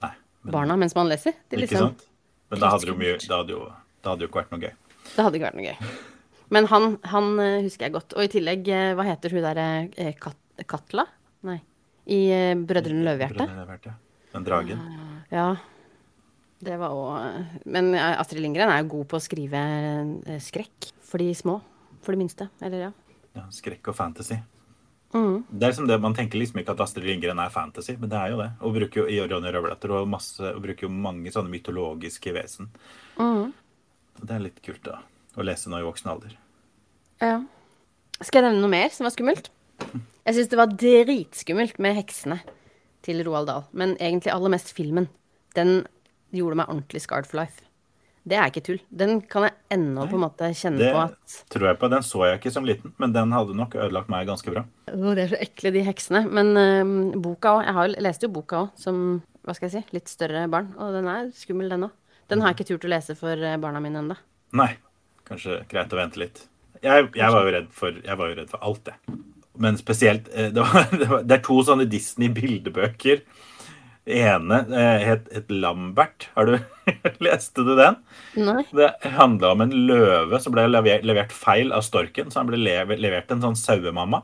men, 0.00 0.52
barna, 0.54 0.76
mens 0.80 0.94
man 0.96 1.10
leser. 1.10 1.34
De 1.48 1.58
ikke 1.58 1.66
liksom, 1.66 1.90
sant? 1.90 2.06
Men 2.48 2.62
da 2.62 2.70
hadde 2.72 2.94
mye 2.96 3.16
Det 3.20 3.34
hadde 3.34 3.52
jo, 3.52 3.64
det 4.00 4.10
hadde 4.12 4.24
jo 4.24 4.30
ikke 4.30 4.40
vært 4.40 4.54
noe 4.54 4.62
gøy. 4.62 4.74
Det 5.08 5.24
hadde 5.24 5.38
ikke 5.38 5.48
vært 5.48 5.58
noe 5.58 5.66
gøy. 5.68 5.96
Men 6.54 6.68
han, 6.70 6.94
han 7.12 7.32
eh, 7.44 7.62
husker 7.66 7.88
jeg 7.88 7.96
godt. 7.96 8.14
Og 8.16 8.24
i 8.24 8.30
tillegg, 8.32 8.68
eh, 8.72 8.92
hva 8.96 9.04
heter 9.08 9.34
hun 9.36 9.44
derre 9.44 9.66
eh, 10.00 10.14
Kat 10.16 10.38
Katla? 10.68 11.04
Nei. 11.46 11.58
I 12.08 12.20
Brødrene 12.66 13.04
Løvehjerte. 13.04 13.44
Brødrene 13.44 13.96
Den 14.32 14.46
dragen. 14.46 14.80
Ja. 15.30 15.50
Det 16.58 16.74
var 16.80 16.90
òg 16.90 17.66
Men 17.70 17.92
Astrid 17.94 18.40
Lindgren 18.42 18.72
er 18.72 18.80
jo 18.80 18.88
god 18.96 19.10
på 19.12 19.18
å 19.20 19.22
skrive 19.22 19.60
skrekk 20.42 20.88
for 21.04 21.22
de 21.22 21.28
små. 21.36 21.60
For 22.02 22.16
de 22.16 22.24
minste. 22.24 22.48
Eller 22.64 22.88
ja. 22.88 22.92
Ja, 23.36 23.44
skrekk 23.54 23.92
og 23.92 23.98
fantasy. 24.00 24.40
Mhm. 25.14 25.44
Det 25.48 25.64
er 25.64 25.70
liksom 25.72 25.86
det, 25.88 26.00
Man 26.00 26.14
tenker 26.14 26.38
liksom 26.38 26.60
ikke 26.60 26.74
at 26.74 26.80
Astrid 26.84 27.06
Lindgren 27.08 27.38
er 27.40 27.50
fantasy, 27.50 27.94
men 27.96 28.10
det 28.10 28.18
er 28.18 28.30
jo 28.34 28.40
det. 28.42 28.50
Og 28.60 28.74
bruker 28.74 29.08
jo 29.08 29.26
Ronny 29.30 29.52
Røvletter 29.54 29.94
og, 29.96 30.08
masse, 30.08 30.40
og 30.54 30.62
bruker 30.62 30.84
jo 30.84 30.90
mange 30.92 31.32
sånne 31.32 31.48
mytologiske 31.52 32.34
vesen. 32.36 32.68
Mm. 33.16 33.52
Det 34.20 34.34
er 34.34 34.42
litt 34.44 34.60
kult 34.62 34.82
da, 34.84 34.98
å 35.38 35.46
lese 35.46 35.70
nå 35.70 35.78
i 35.80 35.86
voksen 35.86 36.10
alder. 36.12 36.34
ja. 37.20 37.38
Skal 38.20 38.42
jeg 38.42 38.48
nevne 38.50 38.64
noe 38.64 38.72
mer 38.72 38.88
som 38.90 39.06
var 39.06 39.12
skummelt? 39.14 39.48
Jeg 40.26 40.34
syns 40.34 40.48
det 40.50 40.58
var 40.58 40.72
dritskummelt 40.74 41.76
med 41.78 41.94
heksene 41.94 42.40
til 43.06 43.22
Roald 43.22 43.46
Dahl. 43.46 43.62
Men 43.70 43.92
egentlig 44.02 44.32
aller 44.34 44.50
mest 44.50 44.72
filmen. 44.74 45.06
Den 45.54 45.86
gjorde 46.34 46.58
meg 46.58 46.66
ordentlig 46.68 47.04
scarred 47.04 47.28
for 47.30 47.38
life. 47.38 47.62
Det 48.28 48.36
er 48.36 48.50
ikke 48.50 48.64
tull. 48.66 48.80
Den 48.90 49.20
kan 49.30 49.46
jeg 49.46 49.54
ennå 49.78 50.08
på 50.10 50.18
en 50.18 50.24
måte 50.24 50.50
kjenne 50.56 50.80
Det 50.80 50.90
på 50.92 51.04
at 51.04 51.36
tror 51.54 51.70
jeg 51.70 51.78
på. 51.80 51.90
Den 51.92 52.04
så 52.04 52.24
jeg 52.26 52.40
ikke 52.40 52.52
som 52.54 52.66
liten, 52.68 52.92
men 53.00 53.14
den 53.14 53.32
hadde 53.32 53.56
nok 53.56 53.76
ødelagt 53.78 54.10
meg 54.12 54.28
ganske 54.28 54.52
bra. 54.52 54.64
Oh, 54.92 55.14
det 55.16 55.24
er 55.24 55.32
så 55.32 55.40
ekle, 55.46 55.72
de 55.76 55.84
heksene. 55.86 56.24
Men 56.28 56.52
uh, 56.58 57.16
boka 57.24 57.56
òg. 57.58 57.62
Jeg 57.68 57.78
har, 57.78 57.96
leste 58.08 58.28
jo 58.28 58.34
boka 58.34 58.64
òg, 58.66 58.74
som 58.80 59.00
hva 59.48 59.54
skal 59.56 59.70
jeg 59.70 59.78
si, 59.78 59.96
litt 59.96 60.12
større 60.12 60.44
barn. 60.52 60.74
Og 60.76 60.92
den 60.96 61.08
er 61.08 61.32
skummel, 61.36 61.70
den 61.72 61.88
òg. 61.88 61.96
Den 62.28 62.42
har 62.44 62.52
jeg 62.52 62.58
ikke 62.58 62.68
turt 62.74 62.84
å 62.84 62.92
lese 62.92 63.16
for 63.16 63.40
eh, 63.40 63.56
barna 63.60 63.80
mine 63.80 64.02
ennå. 64.02 64.16
Nei, 64.58 64.74
kanskje 65.28 65.62
greit 65.70 65.94
å 65.94 65.98
vente 66.00 66.20
litt. 66.20 66.42
Jeg, 66.82 67.08
jeg, 67.16 67.30
var, 67.32 67.48
jo 67.48 67.62
for, 67.74 67.96
jeg 68.04 68.20
var 68.20 68.30
jo 68.30 68.36
redd 68.38 68.50
for 68.52 68.66
alt, 68.68 68.90
det. 68.90 69.16
Men 69.58 69.78
spesielt 69.80 70.28
eh, 70.34 70.50
det, 70.54 70.60
var, 70.60 70.90
det, 70.92 71.08
var, 71.08 71.24
det 71.24 71.38
er 71.38 71.44
to 71.46 71.56
sånne 71.64 71.88
Disney-bildebøker. 71.90 73.24
Ene 74.08 74.58
eh, 74.72 75.02
het, 75.04 75.26
het 75.34 75.50
Lambert. 75.52 76.28
Har 76.34 76.48
du 76.48 76.56
Leste 77.24 77.64
du 77.66 77.74
den? 77.78 77.98
Nei. 78.40 78.62
Det 78.72 78.88
handla 79.18 79.52
om 79.54 79.64
en 79.66 79.74
løve 79.88 80.40
som 80.40 80.54
ble 80.54 80.64
levert, 80.70 81.04
levert 81.06 81.34
feil 81.36 81.72
av 81.76 81.84
storken. 81.86 82.30
Så 82.32 82.40
han 82.40 82.48
ble 82.50 82.60
lever, 82.60 83.00
levert 83.00 83.30
en 83.34 83.44
sånn 83.44 83.58
sauemamma. 83.58 84.22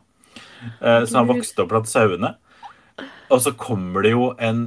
Eh, 0.80 1.04
så 1.04 1.20
han 1.20 1.28
vokste 1.30 1.64
opp 1.64 1.72
blant 1.74 1.90
sauene. 1.90 2.34
Og 3.32 3.40
så 3.42 3.52
kommer 3.58 4.04
det 4.04 4.14
jo 4.14 4.30
en 4.38 4.66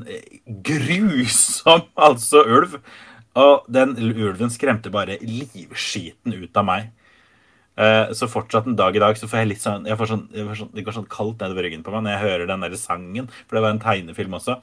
grusom 0.66 1.86
altså 2.10 2.44
ulv. 2.46 2.78
Og 3.38 3.68
den 3.70 3.94
ulven 4.02 4.50
skremte 4.54 4.90
bare 4.94 5.20
livskiten 5.22 6.34
ut 6.34 6.58
av 6.58 6.66
meg. 6.66 6.88
Eh, 7.78 8.14
Så 8.18 8.26
fortsatt 8.32 8.66
en 8.66 8.78
dag 8.78 8.96
i 8.98 9.02
dag 9.04 9.18
så 9.20 9.30
får 9.30 9.44
jeg 9.44 9.52
litt 9.52 9.62
sånn, 9.62 9.86
jeg 9.86 9.98
får 10.00 10.10
sånn, 10.10 10.24
jeg 10.34 10.48
får 10.48 10.58
sånn 10.64 10.72
Det 10.74 10.86
går 10.88 10.96
sånn 10.96 11.12
kaldt 11.14 11.44
nedover 11.44 11.68
ryggen 11.68 11.84
på 11.86 11.94
meg 11.94 12.08
når 12.08 12.16
jeg 12.16 12.26
hører 12.26 12.50
den 12.50 12.66
der 12.66 12.80
sangen. 12.82 13.30
For 13.46 13.58
det 13.60 13.66
var 13.68 13.76
en 13.76 13.84
tegnefilm 13.84 14.38
også. 14.40 14.58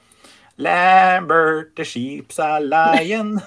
Lambert 0.57 1.75
the 1.75 1.83
sheep's 1.83 2.39
a 2.39 2.59
lion. 2.63 3.39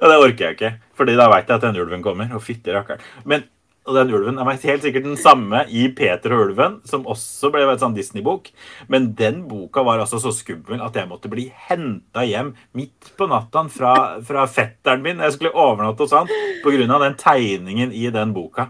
Og 0.00 0.06
det 0.10 0.16
orker 0.18 0.44
jeg 0.44 0.56
ikke. 0.56 0.74
Fordi 0.98 1.14
da 1.18 1.28
veit 1.30 1.48
jeg 1.48 1.60
at 1.60 1.64
den 1.68 1.78
ulven 1.78 2.02
kommer. 2.02 2.30
Og 2.34 2.42
fytti 2.42 2.74
rakkeren. 2.74 3.02
Men 3.24 3.46
Og 3.88 3.96
den 3.96 4.10
ulven 4.12 4.36
er 4.38 4.48
helt 4.68 4.84
sikkert 4.84 5.06
den 5.06 5.16
samme 5.18 5.64
i 5.72 5.86
Peter 5.96 6.34
og 6.36 6.50
ulven, 6.50 6.74
som 6.86 7.06
også 7.08 7.48
ble 7.50 7.64
en 7.64 7.80
sånn 7.80 7.96
Disney-bok. 7.96 8.50
Men 8.92 9.08
den 9.18 9.40
boka 9.48 9.82
var 9.86 10.02
altså 10.02 10.20
så 10.20 10.30
skummel 10.36 10.82
at 10.84 10.94
jeg 10.94 11.08
måtte 11.10 11.30
bli 11.32 11.48
henta 11.68 12.22
hjem 12.28 12.52
midt 12.76 13.08
på 13.16 13.26
natta 13.30 13.64
fra, 13.72 13.94
fra 14.26 14.44
fetteren 14.52 15.02
min. 15.02 15.22
Jeg 15.24 15.34
skulle 15.34 15.56
overnatte 15.56 16.04
hos 16.04 16.14
han 16.14 16.28
pga. 16.62 16.98
den 17.00 17.16
tegningen 17.18 17.90
i 17.96 18.10
den 18.14 18.36
boka. 18.36 18.68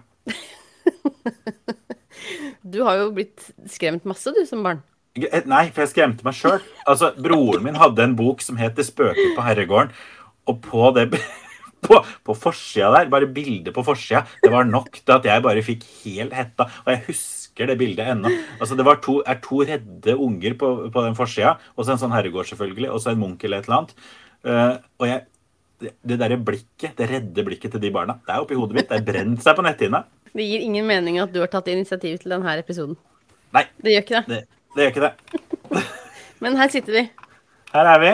Du 2.62 2.82
har 2.86 3.00
jo 3.00 3.10
blitt 3.10 3.50
skremt 3.66 4.04
masse, 4.06 4.30
du, 4.30 4.44
som 4.46 4.62
barn. 4.62 4.80
Eh, 5.18 5.42
nei, 5.50 5.66
for 5.74 5.82
jeg 5.84 5.92
skremte 5.92 6.26
meg 6.26 6.36
sjøl. 6.38 6.60
Altså, 6.88 7.10
broren 7.18 7.64
min 7.66 7.78
hadde 7.80 8.04
en 8.04 8.16
bok 8.18 8.42
som 8.44 8.56
het 8.60 8.76
'Det 8.76 8.86
spøker 8.86 9.34
på 9.36 9.42
herregården'. 9.42 9.90
Og 10.46 10.60
på 10.62 10.94
det 10.94 11.10
på, 11.86 12.04
på 12.24 12.34
forsida 12.34 12.90
der, 12.92 13.10
bare 13.10 13.26
bildet 13.26 13.74
på 13.74 13.82
forsida, 13.82 14.26
det 14.42 14.52
var 14.52 14.64
nok 14.64 14.92
til 14.92 15.12
at 15.12 15.24
jeg 15.24 15.42
bare 15.42 15.62
fikk 15.62 15.82
helt 16.04 16.32
hetta. 16.32 16.68
Og 16.86 16.92
jeg 16.92 17.04
husker 17.08 17.66
det 17.66 17.78
bildet 17.78 18.06
ennå. 18.06 18.30
Altså, 18.60 18.76
det 18.76 18.84
var 18.84 19.00
to, 19.02 19.22
er 19.26 19.40
to 19.42 19.62
redde 19.62 20.16
unger 20.16 20.54
på, 20.54 20.90
på 20.92 21.04
den 21.04 21.16
forsida, 21.16 21.58
og 21.76 21.84
så 21.84 21.92
en 21.92 21.98
sånn 21.98 22.14
herregård, 22.14 22.46
selvfølgelig, 22.46 22.90
og 22.90 23.00
så 23.00 23.10
en 23.10 23.20
munk 23.20 23.44
eller 23.44 23.58
et 23.58 23.68
eller 23.68 23.78
annet. 23.78 23.94
Uh, 24.40 24.76
og 24.98 25.06
jeg 25.06 25.26
det, 25.80 25.94
det 26.04 26.18
derre 26.20 26.36
blikket, 26.36 26.92
det 26.98 27.08
redde 27.08 27.44
blikket 27.44 27.72
til 27.72 27.80
de 27.80 27.90
barna, 27.94 28.18
det 28.26 28.34
er 28.34 28.44
oppi 28.44 28.58
hodet 28.58 28.76
mitt. 28.76 28.88
Det 28.90 29.00
er 29.00 29.04
brent 29.06 29.44
seg 29.44 29.56
på 29.56 29.64
netthinna. 29.64 30.04
Det 30.36 30.44
gir 30.46 30.62
ingen 30.62 30.86
mening 30.86 31.18
at 31.22 31.32
du 31.32 31.40
har 31.40 31.50
tatt 31.50 31.70
initiativ 31.72 32.20
til 32.20 32.34
denne 32.34 32.56
episoden. 32.60 32.98
Nei. 33.56 33.64
Det 33.82 33.94
gjør 33.94 34.04
ikke 34.04 34.20
det. 34.20 34.40
Det, 34.42 34.59
det 34.74 34.84
gjør 34.84 34.92
ikke 34.94 35.06
det. 35.06 35.84
Men 36.40 36.56
her 36.56 36.68
sitter 36.72 36.96
vi. 36.96 37.04
Her 37.74 37.88
er 37.94 38.02
vi. 38.02 38.12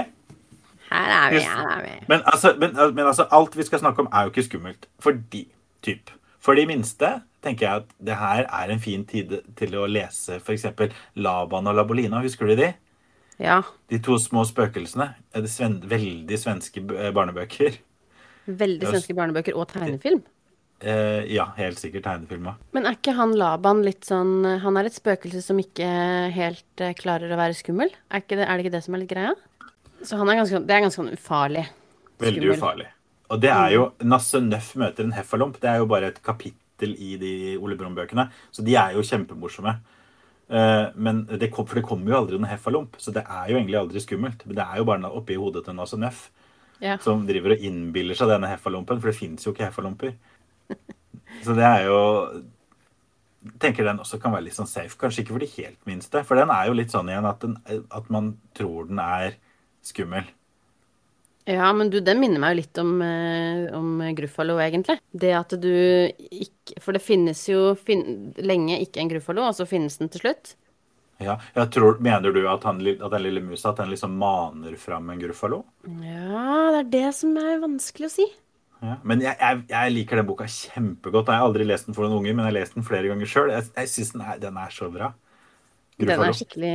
Her 0.91 1.13
er 1.13 1.31
vi, 1.35 1.41
her 1.43 1.71
er 1.77 1.83
vi. 1.83 1.95
Men 2.09 2.23
altså, 2.25 2.55
men, 2.61 2.77
men 2.95 3.07
altså, 3.07 3.27
alt 3.35 3.57
vi 3.57 3.67
skal 3.67 3.83
snakke 3.83 4.05
om, 4.05 4.09
er 4.13 4.27
jo 4.27 4.35
ikke 4.35 4.47
skummelt. 4.47 4.87
Fordi, 5.03 5.47
typ, 5.83 6.11
for 6.41 6.55
de 6.59 6.67
minste 6.67 7.11
tenker 7.43 7.67
jeg 7.67 7.83
at 7.83 7.95
det 8.07 8.19
her 8.19 8.47
er 8.47 8.73
en 8.73 8.83
fin 8.83 9.05
tid 9.07 9.39
til 9.59 9.75
å 9.79 9.87
lese 9.91 10.39
f.eks. 10.41 10.67
Laban 11.15 11.71
og 11.71 11.79
Labolina. 11.79 12.23
Husker 12.23 12.51
du 12.51 12.57
de? 12.59 12.73
Ja. 13.43 13.61
De 13.91 13.99
to 14.03 14.19
små 14.23 14.45
spøkelsene. 14.49 15.11
Er 15.35 15.45
Det 15.45 15.51
sven 15.53 15.81
veldig 15.91 16.39
svenske 16.41 16.83
barnebøker. 16.87 17.81
Veldig 18.47 18.89
svenske 18.89 19.15
barnebøker 19.15 19.59
og 19.59 19.69
tegnefilm. 19.75 20.23
Eh, 20.81 21.25
ja, 21.33 21.47
helt 21.57 21.81
sikkert 21.81 22.05
tegnefilma. 22.05 22.53
Men 22.77 22.85
er 22.89 22.99
ikke 22.99 23.15
han 23.17 23.33
Laban 23.41 23.79
litt 23.81 24.05
sånn 24.05 24.45
Han 24.61 24.77
er 24.77 24.91
et 24.91 24.97
spøkelse 24.99 25.41
som 25.41 25.57
ikke 25.57 25.87
helt 26.35 26.85
eh, 26.85 26.93
klarer 26.99 27.33
å 27.33 27.39
være 27.41 27.57
skummel? 27.57 27.95
Er, 28.13 28.27
det, 28.29 28.43
er, 28.45 28.53
det, 28.53 28.67
ikke 28.67 28.75
det 28.75 28.83
som 28.85 28.97
er 28.97 29.03
litt 29.05 29.15
greia? 29.15 29.33
Så 30.05 30.21
han 30.21 30.29
er 30.29 30.43
ganske, 30.43 30.61
det 30.69 30.77
er 30.77 30.85
ganske 30.85 31.07
ufarlig. 31.17 31.17
ufarlig. 31.17 31.65
Veldig 32.27 32.53
ufarlig. 32.53 32.91
Og 33.33 33.43
det 33.43 33.51
er 33.51 33.73
jo 33.75 33.89
Nasse 34.07 34.41
Nøff 34.45 34.75
møter 34.79 35.07
en 35.07 35.17
heffalomp. 35.17 35.57
Det 35.63 35.73
er 35.73 35.81
jo 35.81 35.89
bare 35.91 36.13
et 36.13 36.21
kapittel 36.23 36.93
i 37.01 37.17
de 37.19 37.33
Ole 37.57 37.79
Brumm-bøkene. 37.81 38.29
Så 38.55 38.63
de 38.67 38.77
er 38.77 38.95
jo 38.95 39.05
kjempemorsomme. 39.07 39.79
Uh, 40.47 40.93
men 40.95 41.25
det 41.27 41.49
kom, 41.51 41.67
for 41.67 41.81
det 41.81 41.89
kommer 41.89 42.13
jo 42.13 42.21
aldri 42.21 42.37
noen 42.37 42.53
heffalomp, 42.53 42.95
så 43.03 43.11
det 43.11 43.25
er 43.25 43.49
jo 43.51 43.57
egentlig 43.57 43.81
aldri 43.81 44.03
skummelt. 44.05 44.45
Men 44.47 44.61
det 44.61 44.67
er 44.69 44.79
jo 44.79 44.87
bare 44.87 45.11
oppi 45.11 45.41
hodet 45.41 45.65
til 45.67 45.75
Nasse 45.75 45.99
Nøff 45.99 46.29
ja. 46.79 46.99
som 47.03 47.25
driver 47.27 47.57
og 47.57 47.65
innbiller 47.67 48.19
seg 48.19 48.31
denne 48.31 48.53
heffalompen, 48.53 49.01
for 49.01 49.11
det 49.11 49.19
fins 49.19 49.47
jo 49.47 49.55
ikke 49.55 49.67
heffalomper. 49.67 50.15
Så 51.45 51.57
det 51.57 51.67
er 51.67 51.87
jo 51.89 52.01
tenker 53.63 53.87
den 53.87 54.01
også 54.03 54.19
kan 54.23 54.35
være 54.35 54.49
litt 54.49 54.57
sånn 54.57 54.71
safe. 54.71 54.97
Kanskje 54.99 55.23
ikke 55.23 55.37
for 55.37 55.45
de 55.45 55.53
helt 55.57 55.79
minste. 55.89 56.23
For 56.27 56.39
den 56.39 56.51
er 56.53 56.67
jo 56.69 56.77
litt 56.79 56.95
sånn 56.95 57.11
igjen 57.13 57.29
at, 57.29 57.45
den, 57.45 57.55
at 57.95 58.11
man 58.13 58.35
tror 58.57 58.89
den 58.91 59.01
er 59.03 59.37
skummel. 59.87 60.27
Ja, 61.47 61.71
men 61.73 61.93
du, 61.93 62.01
den 62.03 62.19
minner 62.19 62.43
meg 62.43 62.57
jo 62.57 62.59
litt 62.59 62.79
om, 62.83 62.95
eh, 63.07 63.69
om 63.77 64.01
Gruffalo, 64.19 64.57
egentlig. 64.59 64.99
Det 65.15 65.31
at 65.39 65.55
du 65.63 65.71
ikke 66.19 66.81
For 66.83 66.97
det 66.97 67.05
finnes 67.05 67.45
jo 67.47 67.77
fin, 67.79 68.33
lenge 68.43 68.81
ikke 68.83 68.99
en 69.05 69.13
Gruffalo, 69.13 69.45
og 69.47 69.55
så 69.55 69.69
finnes 69.71 70.01
den 70.01 70.11
til 70.11 70.25
slutt. 70.25 70.57
Ja, 71.23 71.39
jeg 71.55 71.71
tror, 71.73 72.01
Mener 72.03 72.35
du 72.35 72.43
at, 72.51 72.67
han, 72.67 72.83
at 72.83 73.15
den 73.15 73.23
lille 73.25 73.41
musa 73.41 73.71
at 73.71 73.79
den 73.79 73.93
liksom 73.95 74.19
maner 74.21 74.75
fram 74.77 75.07
en 75.15 75.23
Gruffalo? 75.23 75.63
Ja, 76.03 76.75
det 76.75 76.81
er 76.83 76.91
det 76.97 77.07
som 77.17 77.39
er 77.41 77.63
vanskelig 77.63 78.11
å 78.11 78.15
si. 78.19 78.27
Ja, 78.85 78.99
men 79.09 79.23
jeg, 79.25 79.33
jeg, 79.41 79.63
jeg, 79.71 79.93
liker 79.95 80.21
den 80.21 80.27
boka 80.29 80.47
kjempegodt. 80.51 81.31
Jeg 81.33 81.41
har 81.41 81.49
aldri 81.49 81.65
lest 81.65 81.89
den 81.89 81.97
for 81.97 82.05
noen 82.05 82.21
unger, 82.21 82.35
men 82.35 82.45
jeg 82.45 82.51
har 82.51 82.57
lest 82.59 82.77
den 82.77 82.85
flere 82.87 83.09
ganger 83.09 83.31
sjøl. 83.31 83.53
Jeg, 83.55 83.71
jeg 83.73 83.93
syns 83.93 84.13
den, 84.13 84.25
den, 84.43 84.59
er 84.61 84.75
så 84.75 84.89
bra. 84.93 85.13
Gruffalo. 85.97 86.27
Den 86.27 86.29
er 86.29 86.37
skikkelig 86.37 86.75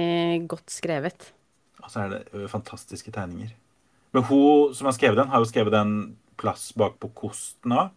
godt 0.50 0.74
skrevet. 0.74 1.27
Og 1.81 1.91
så 1.93 2.05
er 2.05 2.15
det 2.15 2.50
fantastiske 2.50 3.13
tegninger. 3.13 3.53
Men 4.12 4.25
hun 4.27 4.74
som 4.75 4.89
har 4.89 4.98
skrevet 4.98 5.22
den, 5.22 5.29
har 5.31 5.43
jo 5.43 5.50
skrevet 5.50 5.75
den 5.75 5.93
plass 6.41 6.72
bak 6.77 6.98
på 7.01 7.12
kosten 7.22 7.77
òg. 7.77 7.93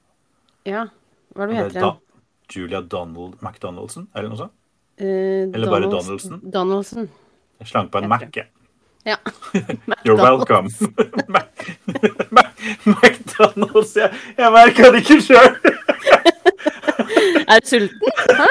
Ja. 0.68 0.86
Hva 1.34 1.46
er 1.46 1.50
det 1.50 1.56
hun 1.56 1.62
heter 1.62 1.80
igjen? 1.80 2.02
Julia 2.54 2.82
Donald 2.84 3.40
McDonaldson, 3.40 4.06
eller 4.12 4.30
noe 4.30 4.42
sånt? 4.44 4.54
Uh, 5.00 5.48
eller 5.48 5.72
bare 5.72 5.88
Donaldson? 5.90 6.42
Donaldson. 6.44 7.08
Jeg 7.58 7.72
slang 7.72 7.88
på 7.90 8.04
en 8.04 8.12
Mac, 8.12 8.28
jeg. 8.36 8.52
Ja. 9.08 9.16
You're 10.04 10.20
welcome. 10.20 10.68
McDonald's. 12.94 13.94
Jeg, 13.98 14.10
jeg 14.38 14.52
merka 14.54 14.90
det 14.94 15.02
ikke 15.04 15.20
sjøl. 15.24 15.50
er 17.48 17.60
du 17.60 17.68
sulten? 17.68 18.08
Hæ? 18.40 18.48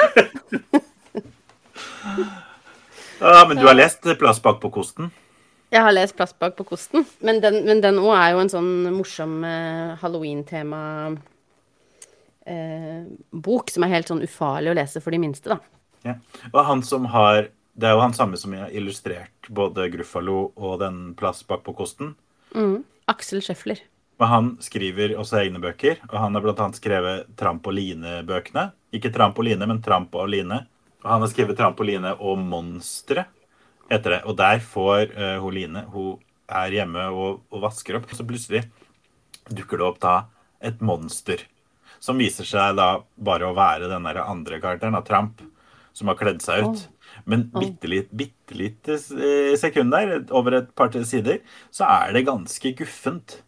Ja, 3.24 3.44
men 3.48 3.56
du 3.56 3.66
har 3.66 3.76
lest 3.76 4.04
'Plass 4.04 4.40
bak 4.42 4.60
på 4.60 4.70
kosten'? 4.70 5.10
Jeg 5.72 5.82
har 5.82 5.92
lest 5.92 6.16
'Plass 6.16 6.34
bak 6.38 6.56
på 6.56 6.64
kosten', 6.64 7.06
men 7.20 7.40
den 7.40 7.98
òg 7.98 8.14
er 8.16 8.34
jo 8.34 8.42
en 8.42 8.52
sånn 8.52 8.72
morsom 8.92 9.44
uh, 9.44 9.96
halloween-tema 10.02 10.82
uh, 12.48 13.02
bok 13.32 13.70
som 13.70 13.82
er 13.86 13.94
helt 13.96 14.08
sånn 14.10 14.24
ufarlig 14.26 14.74
å 14.74 14.78
lese 14.78 15.00
for 15.00 15.10
de 15.14 15.18
minste, 15.22 15.48
da. 15.54 15.58
Ja. 16.04 16.14
Og 16.52 16.64
han 16.68 16.82
som 16.84 17.08
har 17.08 17.48
det 17.74 17.88
er 17.88 17.96
jo 17.96 18.02
han 18.04 18.14
samme 18.14 18.38
som 18.38 18.52
har 18.54 18.70
illustrert 18.70 19.48
både 19.50 19.88
Gruffalo 19.90 20.52
og 20.54 20.78
den 20.82 21.14
Plass 21.18 21.42
bak 21.46 21.64
på 21.66 21.74
kosten. 21.74 22.14
Mm. 22.54 22.84
Aksel 23.10 23.42
Scheffler. 23.44 23.82
Og 24.20 24.28
han 24.30 24.50
skriver 24.62 25.16
også 25.18 25.40
egne 25.40 25.60
bøker, 25.62 25.98
og 26.06 26.18
han 26.22 26.36
har 26.36 26.44
bl.a. 26.44 26.66
skrevet 26.76 27.32
Trampoline-bøkene. 27.38 28.68
Ikke 28.94 29.10
Trampoline, 29.12 29.66
men 29.66 29.82
Trampoline. 29.82 30.60
Og 31.02 31.08
han 31.10 31.24
har 31.24 31.32
skrevet 31.32 31.58
Trampoline 31.58 32.14
og 32.22 32.38
Monstre, 32.40 33.26
heter 33.90 34.16
det. 34.16 34.20
Og 34.30 34.38
der 34.38 34.62
får 34.62 35.10
uh, 35.16 35.40
hun 35.42 35.56
Line 35.56 35.82
Hun 35.92 36.22
er 36.48 36.76
hjemme 36.78 37.08
og, 37.10 37.42
og 37.50 37.64
vasker 37.66 37.98
opp, 37.98 38.06
og 38.08 38.16
så 38.16 38.26
plutselig 38.28 38.62
dukker 39.50 39.80
det 39.80 39.88
opp 39.88 39.98
da 40.00 40.14
et 40.64 40.80
monster. 40.84 41.42
Som 42.00 42.20
viser 42.20 42.46
seg 42.48 42.78
da 42.78 42.88
bare 43.16 43.48
å 43.48 43.56
være 43.56 43.90
den 43.90 44.06
der 44.06 44.22
andre 44.24 44.60
karakteren, 44.62 44.96
av 44.96 45.04
Tramp, 45.08 45.42
som 45.94 46.10
har 46.10 46.18
kledd 46.18 46.42
seg 46.44 46.66
ut. 46.66 46.84
Men 47.30 47.46
bitte 47.54 47.88
lite, 47.88 48.10
bitte 48.16 48.56
lite 48.58 48.98
eh, 48.98 49.54
sekund 49.60 49.94
der, 49.94 50.16
over 50.34 50.58
et 50.58 50.72
par 50.76 50.90
sider, 51.06 51.40
så 51.74 51.86
er 51.86 52.14
det 52.16 52.26
ganske 52.26 52.74
guffent. 52.80 53.38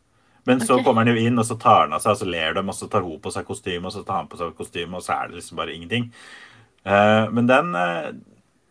Men 0.47 0.63
så 0.63 0.77
okay. 0.77 0.87
kommer 0.87 1.03
han 1.03 1.11
jo 1.11 1.27
inn, 1.27 1.39
og 1.43 1.47
så 1.49 1.57
tar 1.59 1.85
han 1.85 1.97
av 1.97 2.05
seg, 2.05 2.15
og 2.15 2.21
så 2.21 2.29
ler 2.31 2.55
de, 2.55 2.63
og 2.63 2.79
så 2.79 2.87
tar 2.91 3.03
hun 3.03 3.19
på 3.23 3.33
seg 3.35 3.49
kostyme, 3.49 3.89
og 3.89 3.95
så 3.97 4.05
tar 4.07 4.23
han 4.23 4.31
på 4.31 4.39
seg 4.39 4.55
kostyme, 4.55 4.95
og 4.95 5.03
så 5.03 5.17
er 5.17 5.33
det 5.33 5.41
liksom 5.41 5.59
bare 5.59 5.75
ingenting. 5.75 6.07
Uh, 6.87 7.27
men 7.35 7.51
den, 7.51 7.73
uh, 7.75 8.13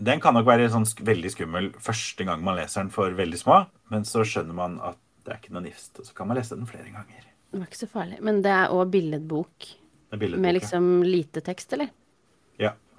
den 0.08 0.24
kan 0.24 0.38
nok 0.38 0.48
være 0.48 0.70
sånn 0.72 0.88
veldig 0.88 1.34
skummel 1.34 1.67
første 1.84 2.24
gang 2.24 2.46
man 2.48 2.55
leser 2.62 2.86
den 2.86 2.94
for 2.96 3.12
veldig 3.17 3.41
små, 3.41 3.65
men 3.91 4.08
så 4.08 4.24
skjønner 4.24 4.55
man 4.55 4.79
at 4.88 5.01
det 5.25 5.34
er 5.34 5.41
ikke 5.41 5.58
noe 5.58 5.65
nifst, 5.65 5.91
og 6.00 6.08
så 6.08 6.15
kan 6.15 6.32
man 6.32 6.39
lese 6.39 6.55
den 6.55 6.70
flere 6.70 6.88
ganger. 6.94 7.27
Det 7.51 7.60
var 7.60 7.67
ikke 7.67 7.82
så 7.82 7.91
farlig. 7.91 8.22
Men 8.24 8.39
det 8.46 8.55
er 8.55 8.72
òg 8.72 8.96
billedbok, 8.96 9.70
billedbok, 10.15 10.41
med 10.48 10.60
liksom 10.62 10.89
lite 11.03 11.44
tekst, 11.44 11.75
eller? 11.75 11.91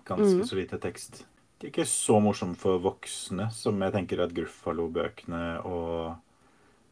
Ganske 0.07 0.43
mm. 0.43 0.47
så 0.47 0.59
lite 0.59 0.79
tekst 0.83 1.25
det 1.57 1.71
er 1.71 1.73
ikke 1.73 1.89
så 1.89 2.19
morsomt 2.21 2.59
for 2.61 2.81
voksne 2.85 3.47
som 3.55 3.81
jeg 3.81 3.95
tenker 3.95 4.21
at 4.21 4.33
Gruffalo-bøkene 4.37 5.45
og 5.65 6.19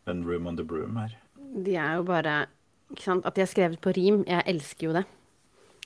den 0.08 0.22
Room 0.24 0.48
on 0.48 0.56
the 0.56 0.64
Broom 0.64 0.96
er. 1.02 1.18
De 1.36 1.74
er 1.76 1.98
jo 1.98 2.06
bare 2.08 2.46
ikke 2.94 3.04
sant? 3.04 3.26
At 3.28 3.36
de 3.36 3.44
er 3.44 3.50
skrevet 3.50 3.82
på 3.84 3.92
rim. 3.96 4.22
Jeg 4.28 4.40
elsker 4.54 4.88
jo 4.88 4.94
det. 4.96 5.04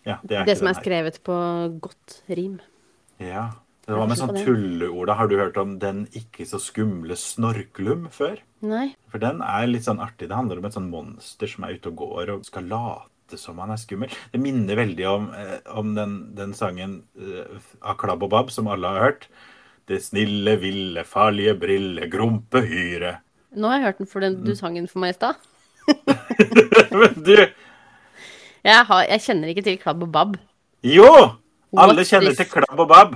Ja, 0.06 0.20
det, 0.22 0.44
det 0.46 0.54
som 0.60 0.70
er 0.70 0.78
skrevet 0.78 1.18
på 1.26 1.38
godt 1.82 2.20
rim. 2.30 2.60
Ja. 3.18 3.48
Det 3.88 3.96
var 3.96 4.06
med 4.06 4.20
sånn 4.20 4.36
tulleord. 4.36 5.10
Har 5.16 5.26
du 5.26 5.38
hørt 5.40 5.58
om 5.58 5.78
den 5.82 6.04
ikke 6.14 6.46
så 6.46 6.60
skumle 6.62 7.16
Snorklum 7.18 8.06
før? 8.14 8.38
Nei. 8.62 8.92
For 9.10 9.18
den 9.22 9.40
er 9.42 9.66
litt 9.66 9.88
sånn 9.88 10.02
artig. 10.04 10.28
Det 10.28 10.38
handler 10.38 10.60
om 10.60 10.68
et 10.68 10.76
sånn 10.76 10.90
monster 10.92 11.50
som 11.50 11.66
er 11.66 11.80
ute 11.80 11.90
og 11.90 12.02
går 12.04 12.34
og 12.36 12.46
skal 12.46 12.68
late 12.70 13.10
som 13.36 13.58
han 13.60 13.74
er 13.74 13.80
skummel. 13.80 14.14
Det 14.32 14.40
minner 14.40 14.78
veldig 14.78 15.06
om, 15.10 15.28
eh, 15.36 15.58
om 15.76 15.92
den, 15.96 16.16
den, 16.38 16.54
sangen 16.56 17.02
uh, 17.20 17.60
av 17.82 17.98
Klabb 18.00 18.24
og 18.24 18.32
Babb, 18.32 18.52
som 18.54 18.70
alle 18.72 18.94
har 18.94 19.04
hørt. 19.04 19.28
Det 19.88 20.00
snille, 20.04 20.56
ville, 20.62 21.04
farlige 21.04 21.56
brille, 21.60 22.08
grumpehyre. 22.08 23.18
Nå 23.58 23.68
har 23.68 23.80
jeg 23.80 23.88
hørt 23.88 24.02
den 24.02 24.10
for 24.10 24.24
den, 24.24 24.40
du 24.44 24.54
sang 24.56 24.76
den 24.76 24.88
for 24.88 25.04
meg 25.04 25.16
i 25.16 25.18
stad. 25.18 25.40
Men 26.92 27.16
du 27.26 27.34
jeg, 28.64 28.84
har, 28.84 29.04
jeg, 29.06 29.22
kjenner 29.24 29.52
ikke 29.52 29.64
til 29.64 29.78
Klabb 29.80 30.02
og 30.04 30.12
Babb. 30.12 30.38
Jo! 30.84 31.08
Alle 31.78 32.04
kjenner 32.06 32.34
til 32.36 32.48
Klabb 32.50 32.80
og 32.80 32.88
Babb. 32.90 33.14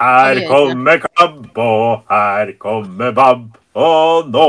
Her 0.00 0.40
kommer 0.48 1.02
Klabb, 1.02 1.42
og 1.60 2.06
her 2.08 2.54
kommer 2.58 3.12
Babb, 3.14 3.58
og 3.76 4.30
nå 4.32 4.46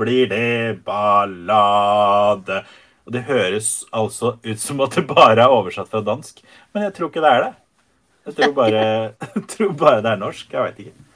blir 0.00 0.30
det 0.30 0.80
ballade. 0.86 2.62
Og 3.06 3.12
det 3.16 3.24
høres 3.26 3.84
altså 3.92 4.36
ut 4.44 4.60
som 4.62 4.80
at 4.84 4.94
det 4.94 5.06
bare 5.08 5.42
er 5.42 5.50
oversatt 5.50 5.90
fra 5.90 6.02
dansk, 6.06 6.42
men 6.74 6.84
jeg 6.86 6.94
tror 6.94 7.10
ikke 7.10 7.24
det 7.24 7.32
er 7.32 7.42
det. 7.46 7.52
Jeg 8.28 8.36
tror 8.38 8.52
bare, 8.54 8.82
jeg 9.34 9.46
tror 9.50 9.72
bare 9.80 10.02
det 10.04 10.12
er 10.12 10.20
norsk. 10.20 10.52
Jeg 10.54 10.62
veit 10.68 10.78
ikke. 10.84 11.08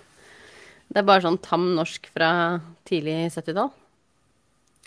Det 0.87 0.99
er 1.02 1.07
bare 1.07 1.23
sånn 1.23 1.38
tam 1.43 1.69
norsk 1.76 2.09
fra 2.14 2.31
tidlig 2.88 3.14
70-tall? 3.35 3.71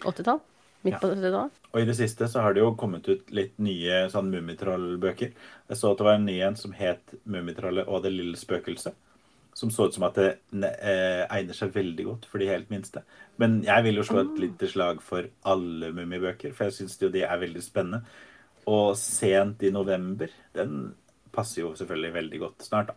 80-tall? 0.03 0.41
Midt 0.83 0.93
Ja. 0.95 0.99
på 0.99 1.07
70-tallet? 1.11 1.55
Og 1.69 1.81
i 1.81 1.85
det 1.85 1.95
siste 1.99 2.27
så 2.31 2.41
har 2.41 2.53
det 2.55 2.63
jo 2.63 2.71
kommet 2.79 3.07
ut 3.11 3.31
litt 3.35 3.53
nye 3.61 4.05
sånn 4.09 4.31
Mummitroll-bøker. 4.33 5.31
Jeg 5.69 5.77
så 5.77 5.91
at 5.91 5.99
det 5.99 6.07
var 6.07 6.15
en 6.17 6.25
ny 6.25 6.39
en 6.41 6.55
som 6.57 6.71
het 6.73 7.13
'Mummitrollet 7.27 7.87
og 7.87 8.03
det 8.03 8.11
lille 8.11 8.35
spøkelset'. 8.39 8.95
Som 9.59 9.73
så 9.75 9.89
ut 9.89 9.95
som 9.95 10.05
at 10.07 10.15
det 10.15 10.29
eh, 10.55 11.25
egner 11.25 11.57
seg 11.57 11.73
veldig 11.75 12.05
godt 12.07 12.29
for 12.29 12.39
de 12.39 12.47
helt 12.47 12.69
minste. 12.71 13.03
Men 13.41 13.59
jeg 13.65 13.83
vil 13.83 13.99
jo 13.99 14.05
slå 14.07 14.23
et 14.23 14.39
lite 14.39 14.69
slag 14.71 15.01
for 15.03 15.27
alle 15.51 15.91
mummibøker, 15.95 16.53
for 16.55 16.69
jeg 16.69 16.77
syns 16.77 16.95
jo 17.01 17.11
de 17.11 17.25
er 17.27 17.41
veldig 17.41 17.63
spennende. 17.65 18.01
Og 18.69 18.95
'Sent 18.95 19.63
i 19.67 19.73
november', 19.75 20.31
den 20.55 20.93
passer 21.35 21.63
jo 21.63 21.75
selvfølgelig 21.75 22.13
veldig 22.13 22.39
godt 22.39 22.63
snart, 22.63 22.93
da. 22.93 22.95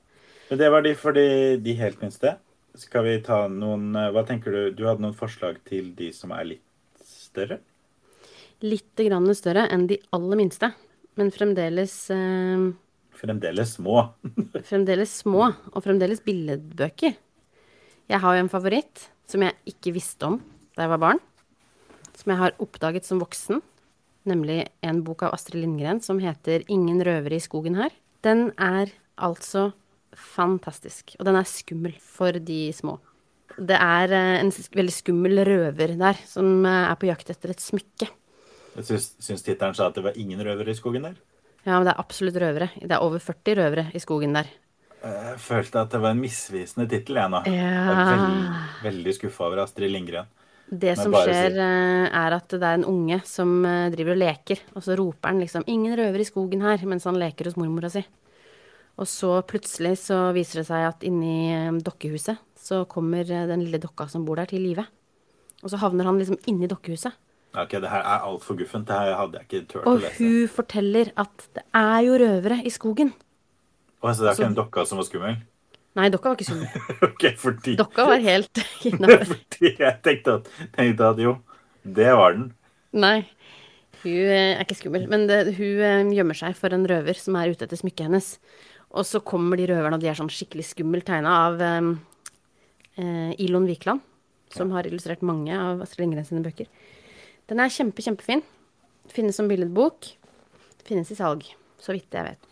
Men 0.51 0.59
det 0.61 0.71
var 0.71 0.83
de 0.85 0.95
for 0.95 1.17
de, 1.17 1.57
de 1.65 1.75
helt 1.79 2.01
minste. 2.03 2.37
Skal 2.79 3.05
vi 3.07 3.19
ta 3.25 3.45
noen 3.49 3.95
eh, 3.97 4.11
Hva 4.13 4.25
tenker 4.29 4.53
du? 4.55 4.63
Du 4.77 4.87
hadde 4.89 5.05
noen 5.05 5.17
forslag 5.17 5.61
til 5.69 5.93
de 5.97 6.11
som 6.17 6.33
er 6.37 6.49
litt 6.55 7.05
større? 7.09 7.59
Litt 8.63 9.01
grann 9.01 9.29
større 9.35 9.67
enn 9.73 9.89
de 9.91 9.99
aller 10.15 10.39
minste, 10.39 10.71
men 11.19 11.33
fremdeles 11.35 11.97
eh, 12.15 12.69
Fremdeles 13.23 13.77
små. 13.77 13.99
Fremdeles 14.69 15.13
små, 15.23 15.53
og 15.71 15.85
fremdeles 15.85 16.23
billedbøker. 16.25 17.15
Jeg 18.11 18.21
har 18.21 18.37
jo 18.37 18.43
en 18.43 18.51
favoritt 18.51 19.07
som 19.31 19.45
jeg 19.47 19.55
ikke 19.71 19.95
visste 19.95 20.27
om 20.27 20.41
da 20.75 20.85
jeg 20.85 20.93
var 20.93 21.03
barn. 21.05 21.21
Som 22.19 22.35
jeg 22.35 22.41
har 22.41 22.57
oppdaget 22.63 23.07
som 23.07 23.23
voksen. 23.23 23.63
Nemlig 24.29 24.65
en 24.87 25.03
bok 25.07 25.25
av 25.27 25.37
Astrid 25.37 25.63
Lindgren 25.63 26.03
som 26.03 26.19
heter 26.23 26.65
'Ingen 26.67 27.03
røvere 27.03 27.39
i 27.39 27.47
skogen 27.47 27.79
her'. 27.79 27.95
Den 28.23 28.53
er 28.59 28.91
altså 29.19 29.73
fantastisk. 30.15 31.17
Og 31.19 31.27
den 31.27 31.37
er 31.37 31.49
skummel 31.49 31.95
for 31.99 32.33
de 32.33 32.73
små. 32.73 32.99
Det 33.59 33.77
er 33.77 34.13
eh, 34.13 34.41
en 34.41 34.51
veldig 34.51 34.93
skummel 34.93 35.45
røver 35.45 35.97
der 35.99 36.17
som 36.27 36.65
eh, 36.65 36.91
er 36.91 36.97
på 36.97 37.07
jakt 37.07 37.31
etter 37.31 37.51
et 37.51 37.61
smykke. 37.61 38.09
Jeg 38.77 38.85
syns, 38.85 39.15
syns 39.21 39.43
tittelen 39.43 39.75
sa 39.75 39.89
at 39.89 39.95
det 39.95 40.05
var 40.05 40.17
ingen 40.17 40.41
røvere 40.41 40.71
i 40.71 40.79
skogen 40.79 41.03
der. 41.03 41.17
Ja, 41.65 41.77
men 41.79 41.87
det 41.87 41.95
er 41.95 42.03
absolutt 42.03 42.39
røvere. 42.43 42.71
Det 42.81 42.91
er 42.91 43.03
over 43.05 43.23
40 43.23 43.55
røvere 43.61 43.87
i 43.95 44.01
skogen 44.03 44.35
der. 44.35 44.49
Jeg 45.03 45.39
følte 45.43 45.81
at 45.83 45.91
det 45.91 46.01
var 46.03 46.15
en 46.15 46.23
misvisende 46.23 46.89
tittel, 46.91 47.19
jeg 47.19 47.31
nå. 47.31 47.43
Jeg 47.45 47.55
Ja. 47.59 47.91
er 47.91 48.05
veldig, 48.13 48.85
veldig 48.87 49.15
skuffa 49.19 49.47
over 49.47 49.63
Astrid 49.63 49.91
Lindgren. 49.91 50.27
Det 50.73 50.97
som 50.97 51.13
skjer, 51.13 51.53
eh, 51.59 52.09
er 52.09 52.33
at 52.33 52.49
det 52.49 52.63
er 52.63 52.75
en 52.79 52.85
unge 52.85 53.21
som 53.27 53.65
eh, 53.67 53.91
driver 53.91 54.13
og 54.13 54.19
leker, 54.19 54.59
og 54.75 54.83
så 54.83 54.97
roper 54.97 55.29
han 55.29 55.41
liksom 55.41 55.65
'ingen 55.67 55.97
røver 55.97 56.21
i 56.21 56.25
skogen 56.25 56.63
her', 56.63 56.87
mens 56.87 57.05
han 57.05 57.15
leker 57.15 57.45
hos 57.45 57.57
mormora 57.57 57.91
si. 57.91 58.05
Og 58.99 59.07
så 59.07 59.43
plutselig 59.43 59.99
så 59.99 60.33
viser 60.33 60.61
det 60.61 60.67
seg 60.67 60.87
at 60.89 61.01
inni 61.03 61.53
eh, 61.53 61.73
dokkehuset 61.73 62.39
så 62.57 62.87
kommer 62.87 63.25
den 63.25 63.65
lille 63.65 63.79
dokka 63.79 64.09
som 64.09 64.25
bor 64.25 64.37
der, 64.37 64.47
til 64.47 64.61
live. 64.61 64.87
Og 65.63 65.71
så 65.71 65.79
havner 65.79 66.05
han 66.05 66.19
liksom 66.19 66.39
inni 66.47 66.69
dokkehuset. 66.69 67.13
Ok, 67.53 67.75
det 67.85 67.91
her 67.93 68.01
er 68.01 68.25
altfor 68.25 68.57
guffent. 68.57 68.87
Det 68.89 68.97
her 68.97 69.17
hadde 69.19 69.41
jeg 69.41 69.49
ikke 69.49 69.67
turt 69.69 69.89
å 69.89 69.97
lese. 69.99 70.13
Og 70.15 70.21
hun 70.23 70.53
forteller 70.55 71.11
at 71.21 71.49
det 71.59 71.65
er 71.77 71.99
jo 72.07 72.19
røvere 72.23 72.59
i 72.65 72.73
skogen. 72.73 73.13
Å, 74.01 74.13
så 74.13 74.25
det 74.25 74.31
er 74.31 74.39
ikke 74.39 74.49
en 74.49 74.57
dokka 74.57 74.85
som 74.89 75.01
var 75.03 75.09
skummel? 75.09 75.37
Nei, 75.99 76.09
dokka 76.13 76.33
var 76.33 76.39
ikke 76.41 76.49
skummel. 76.49 76.89
ok, 77.11 77.27
fordi, 77.43 77.77
Dokka 77.77 78.07
var 78.09 78.25
helt 78.25 78.63
innafor. 78.89 79.37
jeg 79.61 79.95
tenkte 80.07 80.39
at, 80.41 80.49
tenkte 80.73 81.11
at 81.13 81.21
jo, 81.21 81.37
det 81.85 82.09
var 82.17 82.39
den. 82.39 82.47
Nei, 82.97 83.19
hun 84.03 84.13
eh, 84.17 84.55
er 84.57 84.65
ikke 84.65 84.79
skummel. 84.81 85.05
Men 85.13 85.29
det, 85.29 85.43
hun 85.59 85.83
eh, 85.85 86.15
gjemmer 86.17 86.39
seg 86.39 86.57
for 86.59 86.73
en 86.73 86.89
røver 86.89 87.21
som 87.21 87.37
er 87.37 87.53
ute 87.53 87.69
etter 87.69 87.79
smykket 87.79 88.09
hennes. 88.09 88.31
Og 88.97 89.05
så 89.09 89.21
kommer 89.25 89.61
de 89.61 89.69
røverne, 89.69 90.01
og 90.01 90.03
de 90.03 90.09
er 90.09 90.17
sånn 90.17 90.33
skikkelig 90.33 90.71
skummelt 90.71 91.07
tegna 91.09 91.37
av 91.51 91.61
eh, 91.65 91.93
eh, 92.97 93.37
Ilon 93.45 93.69
Wikland, 93.69 94.01
som 94.57 94.73
har 94.73 94.89
illustrert 94.89 95.21
mange 95.25 95.53
av 95.57 95.85
Astrid 95.85 96.07
Lindgren 96.07 96.29
sine 96.29 96.45
bøker. 96.45 96.73
Den 97.51 97.63
er 97.63 97.73
kjempe, 97.73 98.05
kjempefin. 98.05 98.45
Finnes 99.13 99.39
som 99.39 99.51
billedbok. 99.51 100.09
Finnes 100.87 101.11
i 101.13 101.19
salg, 101.19 101.47
så 101.83 101.95
vidt 101.95 102.15
jeg 102.15 102.27
vet. 102.33 102.49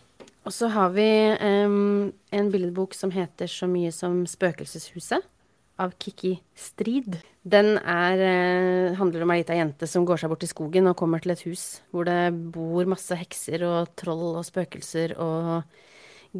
Og 0.48 0.54
så 0.56 0.70
har 0.72 0.92
vi 0.94 1.08
um, 1.36 2.08
en 2.32 2.48
billedbok 2.52 2.94
som 2.96 3.12
heter 3.12 3.50
så 3.50 3.68
mye 3.68 3.90
som 3.92 4.22
Spøkelseshuset 4.28 5.26
av 5.80 5.92
Kikki 6.00 6.34
Strid. 6.56 7.18
Den 7.44 7.74
er, 7.78 8.22
uh, 8.24 8.96
handler 8.98 9.26
om 9.26 9.34
ei 9.34 9.42
lita 9.42 9.56
jente 9.56 9.88
som 9.88 10.06
går 10.08 10.22
seg 10.22 10.32
bort 10.32 10.46
i 10.46 10.50
skogen 10.50 10.88
og 10.88 10.96
kommer 11.00 11.20
til 11.22 11.34
et 11.34 11.44
hus 11.44 11.82
hvor 11.92 12.08
det 12.08 12.32
bor 12.54 12.88
masse 12.88 13.16
hekser 13.16 13.64
og 13.68 13.92
troll 14.00 14.40
og 14.40 14.48
spøkelser 14.48 15.14
og 15.20 15.60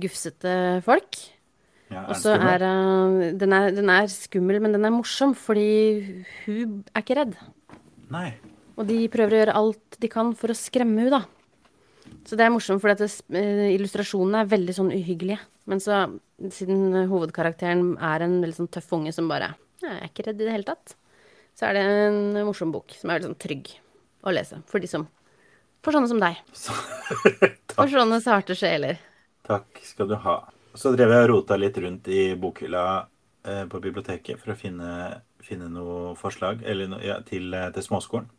gufsete 0.01 0.81
folk. 0.87 1.21
Ja, 1.91 2.07
Og 2.07 2.17
så 2.23 2.37
er 2.39 2.65
uh, 2.65 3.31
den, 3.37 3.53
er 3.53 3.73
den 3.75 3.93
er 3.93 4.09
skummel, 4.13 4.63
men 4.65 4.77
den 4.77 4.87
er 4.87 4.95
morsom 4.95 5.37
fordi 5.37 6.25
hun 6.47 6.81
er 6.95 7.05
ikke 7.05 7.21
redd. 7.21 7.37
Nei. 8.15 8.31
Og 8.79 8.87
de 8.89 9.03
prøver 9.13 9.35
å 9.35 9.41
gjøre 9.43 9.59
alt 9.61 10.01
de 10.01 10.11
kan 10.11 10.33
for 10.39 10.53
å 10.53 10.57
skremme 10.57 11.05
henne, 11.05 11.21
da. 11.21 12.17
Så 12.27 12.37
det 12.37 12.47
er 12.47 12.53
morsomt, 12.53 12.83
for 12.83 12.91
illustrasjonene 12.91 14.43
er 14.43 14.51
veldig 14.51 14.75
sånn 14.77 14.93
uhyggelige. 14.95 15.41
Men 15.71 15.83
så, 15.83 16.01
siden 16.51 17.07
hovedkarakteren 17.11 17.95
er 18.03 18.25
en 18.25 18.41
veldig 18.43 18.57
sånn 18.57 18.73
tøff 18.73 18.91
unge 18.97 19.13
som 19.15 19.29
bare 19.31 19.53
Jeg 19.81 19.93
er 19.97 20.09
ikke 20.09 20.27
redd 20.27 20.41
i 20.43 20.47
det 20.49 20.55
hele 20.57 20.69
tatt. 20.69 20.97
Så 21.57 21.69
er 21.69 21.77
det 21.77 21.85
en 21.85 22.41
morsom 22.47 22.73
bok 22.75 22.93
som 22.97 23.11
er 23.11 23.19
veldig 23.19 23.31
sånn 23.31 23.41
trygg 23.41 23.71
å 24.27 24.35
lese 24.35 24.61
for 24.69 24.83
de 24.83 24.91
som 24.91 25.07
For 25.85 25.97
sånne 25.97 26.11
som 26.11 26.21
deg. 26.21 26.41
For 27.77 27.89
sånne 27.89 28.21
sarte 28.25 28.57
sjeler. 28.59 28.99
Takk 29.49 29.81
skal 29.85 30.11
du 30.11 30.19
ha. 30.21 30.37
Så 30.77 30.93
drev 30.95 31.15
jeg 31.15 31.25
og 31.25 31.31
rota 31.31 31.57
litt 31.57 31.79
rundt 31.81 32.11
i 32.13 32.35
bokhylla 32.39 32.85
eh, 33.49 33.65
på 33.71 33.81
biblioteket 33.83 34.39
for 34.39 34.53
å 34.53 34.59
finne, 34.59 34.91
finne 35.51 35.69
noe 35.73 36.15
forslag 36.19 36.65
eller 36.67 36.97
ja, 37.05 37.19
til, 37.27 37.51
eh, 37.57 37.69
til 37.75 37.87
småskolen. 37.87 38.31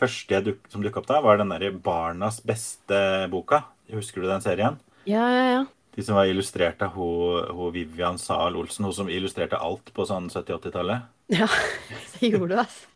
Første 0.00 0.40
duk, 0.46 0.64
som 0.72 0.82
dukka 0.82 1.02
opp 1.02 1.10
da, 1.10 1.20
var 1.22 1.38
den 1.38 1.52
derre 1.52 1.70
Barnas 1.74 2.40
beste-boka. 2.46 3.62
Husker 3.92 4.24
du 4.24 4.30
den 4.30 4.42
serien? 4.44 4.78
Ja, 5.06 5.26
ja, 5.30 5.44
ja. 5.50 5.62
De 5.92 6.04
som 6.04 6.16
var 6.16 6.30
illustrert 6.30 6.80
av 6.82 6.94
ho, 6.96 7.08
ho 7.52 7.68
Vivian 7.74 8.16
Zahl 8.18 8.56
Olsen, 8.56 8.86
hun 8.88 8.96
som 8.96 9.10
illustrerte 9.12 9.60
alt 9.60 9.92
på 9.92 10.06
sånn 10.08 10.30
70-80-tallet. 10.32 11.10
Ja, 11.34 11.48
det 12.14 12.32
gjorde 12.32 12.54
du, 12.54 12.58
altså. 12.64 12.88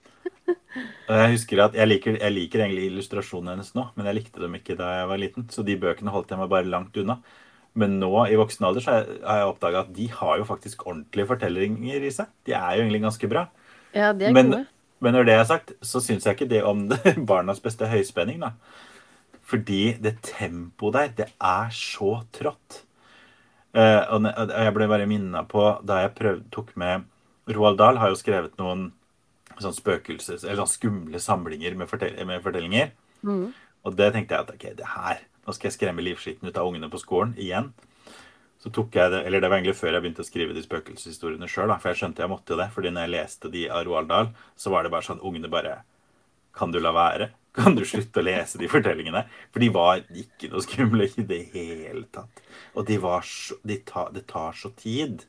Jeg 1.07 1.33
husker 1.33 1.61
at 1.64 1.76
jeg 1.79 1.88
liker, 1.88 2.16
jeg 2.20 2.35
liker 2.35 2.62
egentlig 2.62 2.88
illustrasjonene 2.90 3.55
hennes 3.55 3.70
nå, 3.76 3.87
men 3.96 4.09
jeg 4.11 4.16
likte 4.18 4.42
dem 4.42 4.57
ikke 4.59 4.74
da 4.79 4.90
jeg 4.98 5.09
var 5.09 5.20
liten. 5.22 5.46
Så 5.55 5.62
de 5.66 5.76
bøkene 5.81 6.12
holdt 6.12 6.33
jeg 6.35 6.40
meg 6.40 6.50
bare 6.52 6.68
langt 6.68 6.98
unna. 7.00 7.16
Men 7.77 7.99
nå 8.01 8.09
i 8.31 8.39
voksen 8.41 8.65
alder 8.65 8.81
så 8.85 8.93
har 8.97 9.41
jeg- 9.41 9.51
oppdaga 9.51 9.83
at 9.85 9.93
de 9.93 10.07
har 10.09 10.39
jo 10.41 10.45
faktisk 10.49 10.87
ordentlige 10.87 11.29
fortellinger 11.29 12.03
i 12.09 12.11
seg. 12.15 12.27
De 12.49 12.55
er 12.57 12.77
jo 12.77 12.83
egentlig 12.87 13.03
ganske 13.05 13.29
bra. 13.29 13.47
Ja, 13.95 14.12
de 14.12 14.25
er 14.27 14.33
Men, 14.33 14.51
gode. 14.51 14.67
men 15.01 15.15
når 15.15 15.27
det 15.29 15.35
er 15.37 15.45
sagt, 15.45 15.73
så 15.83 16.01
syns 16.01 16.25
jeg 16.25 16.37
ikke 16.37 16.49
det 16.49 16.62
om 16.65 16.89
det, 16.93 17.15
barnas 17.27 17.61
beste 17.61 17.87
høyspenning, 17.87 18.41
da. 18.41 18.53
Fordi 19.47 19.93
det 20.03 20.17
tempoet 20.23 20.93
der, 20.97 21.09
det 21.09 21.27
er 21.41 21.69
så 21.71 22.25
trått. 22.33 22.83
Eh, 23.77 24.03
og 24.11 24.25
jeg 24.25 24.73
ble 24.75 24.89
bare 24.89 25.07
minna 25.07 25.45
på 25.45 25.85
da 25.87 26.01
jeg 26.07 26.15
prøvde, 26.17 26.51
tok 26.51 26.73
med 26.81 27.05
Roald 27.47 27.77
Dahl 27.79 27.99
har 28.01 28.09
jo 28.09 28.17
skrevet 28.19 28.57
noen 28.59 28.89
sånn 29.61 29.77
spøkelses... 29.77 30.43
Eller 30.45 30.57
sånn 30.65 30.73
skumle 30.73 31.21
samlinger 31.23 31.77
med, 31.77 31.89
fortell, 31.89 32.17
med 32.27 32.43
fortellinger. 32.43 32.91
Og 33.85 33.95
det 33.97 34.12
tenkte 34.17 34.35
jeg 34.35 34.41
at 34.47 34.51
ok, 34.57 34.65
det 34.81 34.89
her 34.97 35.21
Nå 35.47 35.55
skal 35.55 35.71
jeg 35.71 35.77
skremme 35.79 36.03
livskiten 36.03 36.49
ut 36.49 36.59
av 36.59 36.67
ungene 36.67 36.91
på 36.91 37.01
skolen 37.01 37.37
igjen. 37.39 37.71
Så 38.63 38.73
tok 38.75 38.97
jeg 38.99 39.13
det, 39.13 39.23
eller 39.29 39.41
Det 39.41 39.49
var 39.51 39.61
egentlig 39.61 39.79
før 39.79 39.95
jeg 39.95 40.03
begynte 40.03 40.25
å 40.25 40.27
skrive 40.27 40.55
de 40.57 40.63
spøkelseshistoriene 40.65 41.49
sjøl. 41.51 41.71
For 41.79 41.93
jeg 41.93 42.01
skjønte 42.01 42.25
jeg 42.25 42.33
måtte 42.33 42.59
det. 42.59 42.71
fordi 42.75 42.91
når 42.91 43.07
jeg 43.07 43.15
leste 43.15 43.51
de 43.53 43.69
av 43.71 43.85
Roald 43.87 44.09
Dahl, 44.11 44.33
så 44.57 44.73
var 44.75 44.83
det 44.83 44.91
bare 44.95 45.07
sånn 45.07 45.23
Ungene 45.23 45.51
bare 45.53 45.83
Kan 46.57 46.73
du 46.73 46.81
la 46.81 46.91
være? 46.97 47.31
Kan 47.57 47.77
du 47.77 47.85
slutte 47.89 48.21
å 48.21 48.27
lese 48.27 48.59
de 48.59 48.69
fortellingene? 48.69 49.23
For 49.53 49.63
de 49.63 49.69
var 49.73 50.03
ikke 50.11 50.51
noe 50.53 50.65
skumle 50.65 51.07
i 51.09 51.25
det 51.25 51.43
hele 51.55 52.05
tatt. 52.13 52.43
Og 52.75 52.85
de 52.89 52.99
var 53.01 53.23
så, 53.25 53.57
de 53.65 53.79
ta, 53.87 54.09
det 54.13 54.27
tar 54.29 54.57
så 54.57 54.73
tid. 54.77 55.25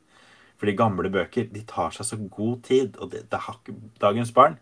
For 0.57 0.67
de 0.67 0.75
gamle 0.75 1.11
bøker 1.13 1.47
de 1.51 1.61
tar 1.67 1.93
seg 1.95 2.09
så 2.09 2.17
god 2.17 2.63
tid. 2.67 2.97
Og 2.97 3.13
det, 3.13 3.27
det 3.31 3.43
har 3.45 3.59
ikke 3.59 3.77
dagens 4.01 4.33
barn. 4.35 4.57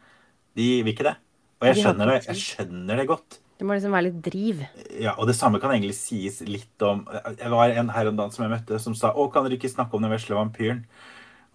De 0.58 0.68
vil 0.84 0.94
ikke 0.94 1.08
det. 1.08 1.15
Og 1.62 1.70
jeg 1.72 1.82
skjønner 1.82 2.12
det, 2.12 2.20
jeg 2.28 2.44
skjønner 2.44 3.02
det 3.02 3.08
godt. 3.10 3.39
Det 3.56 3.63
må 3.63 3.76
liksom 3.78 3.94
være 3.96 4.10
litt 4.10 4.22
driv. 4.24 4.63
Ja, 5.00 5.13
og 5.15 5.30
det 5.30 5.38
samme 5.38 5.62
kan 5.63 5.72
egentlig 5.72 5.96
sies 5.96 6.41
litt 6.44 6.84
om 6.84 7.06
Jeg 7.38 7.52
var 7.54 7.72
en 7.72 7.91
her 7.96 8.10
om 8.10 8.18
dagen 8.20 8.34
som 8.36 8.44
jeg 8.44 8.52
møtte, 8.52 8.80
som 8.84 8.96
sa 8.98 9.13
'Å, 9.13 9.32
kan 9.32 9.46
dere 9.46 9.56
ikke 9.56 9.72
snakke 9.72 9.96
om 9.96 10.04
den 10.04 10.12
vesle 10.12 10.36
vampyren?' 10.36 10.84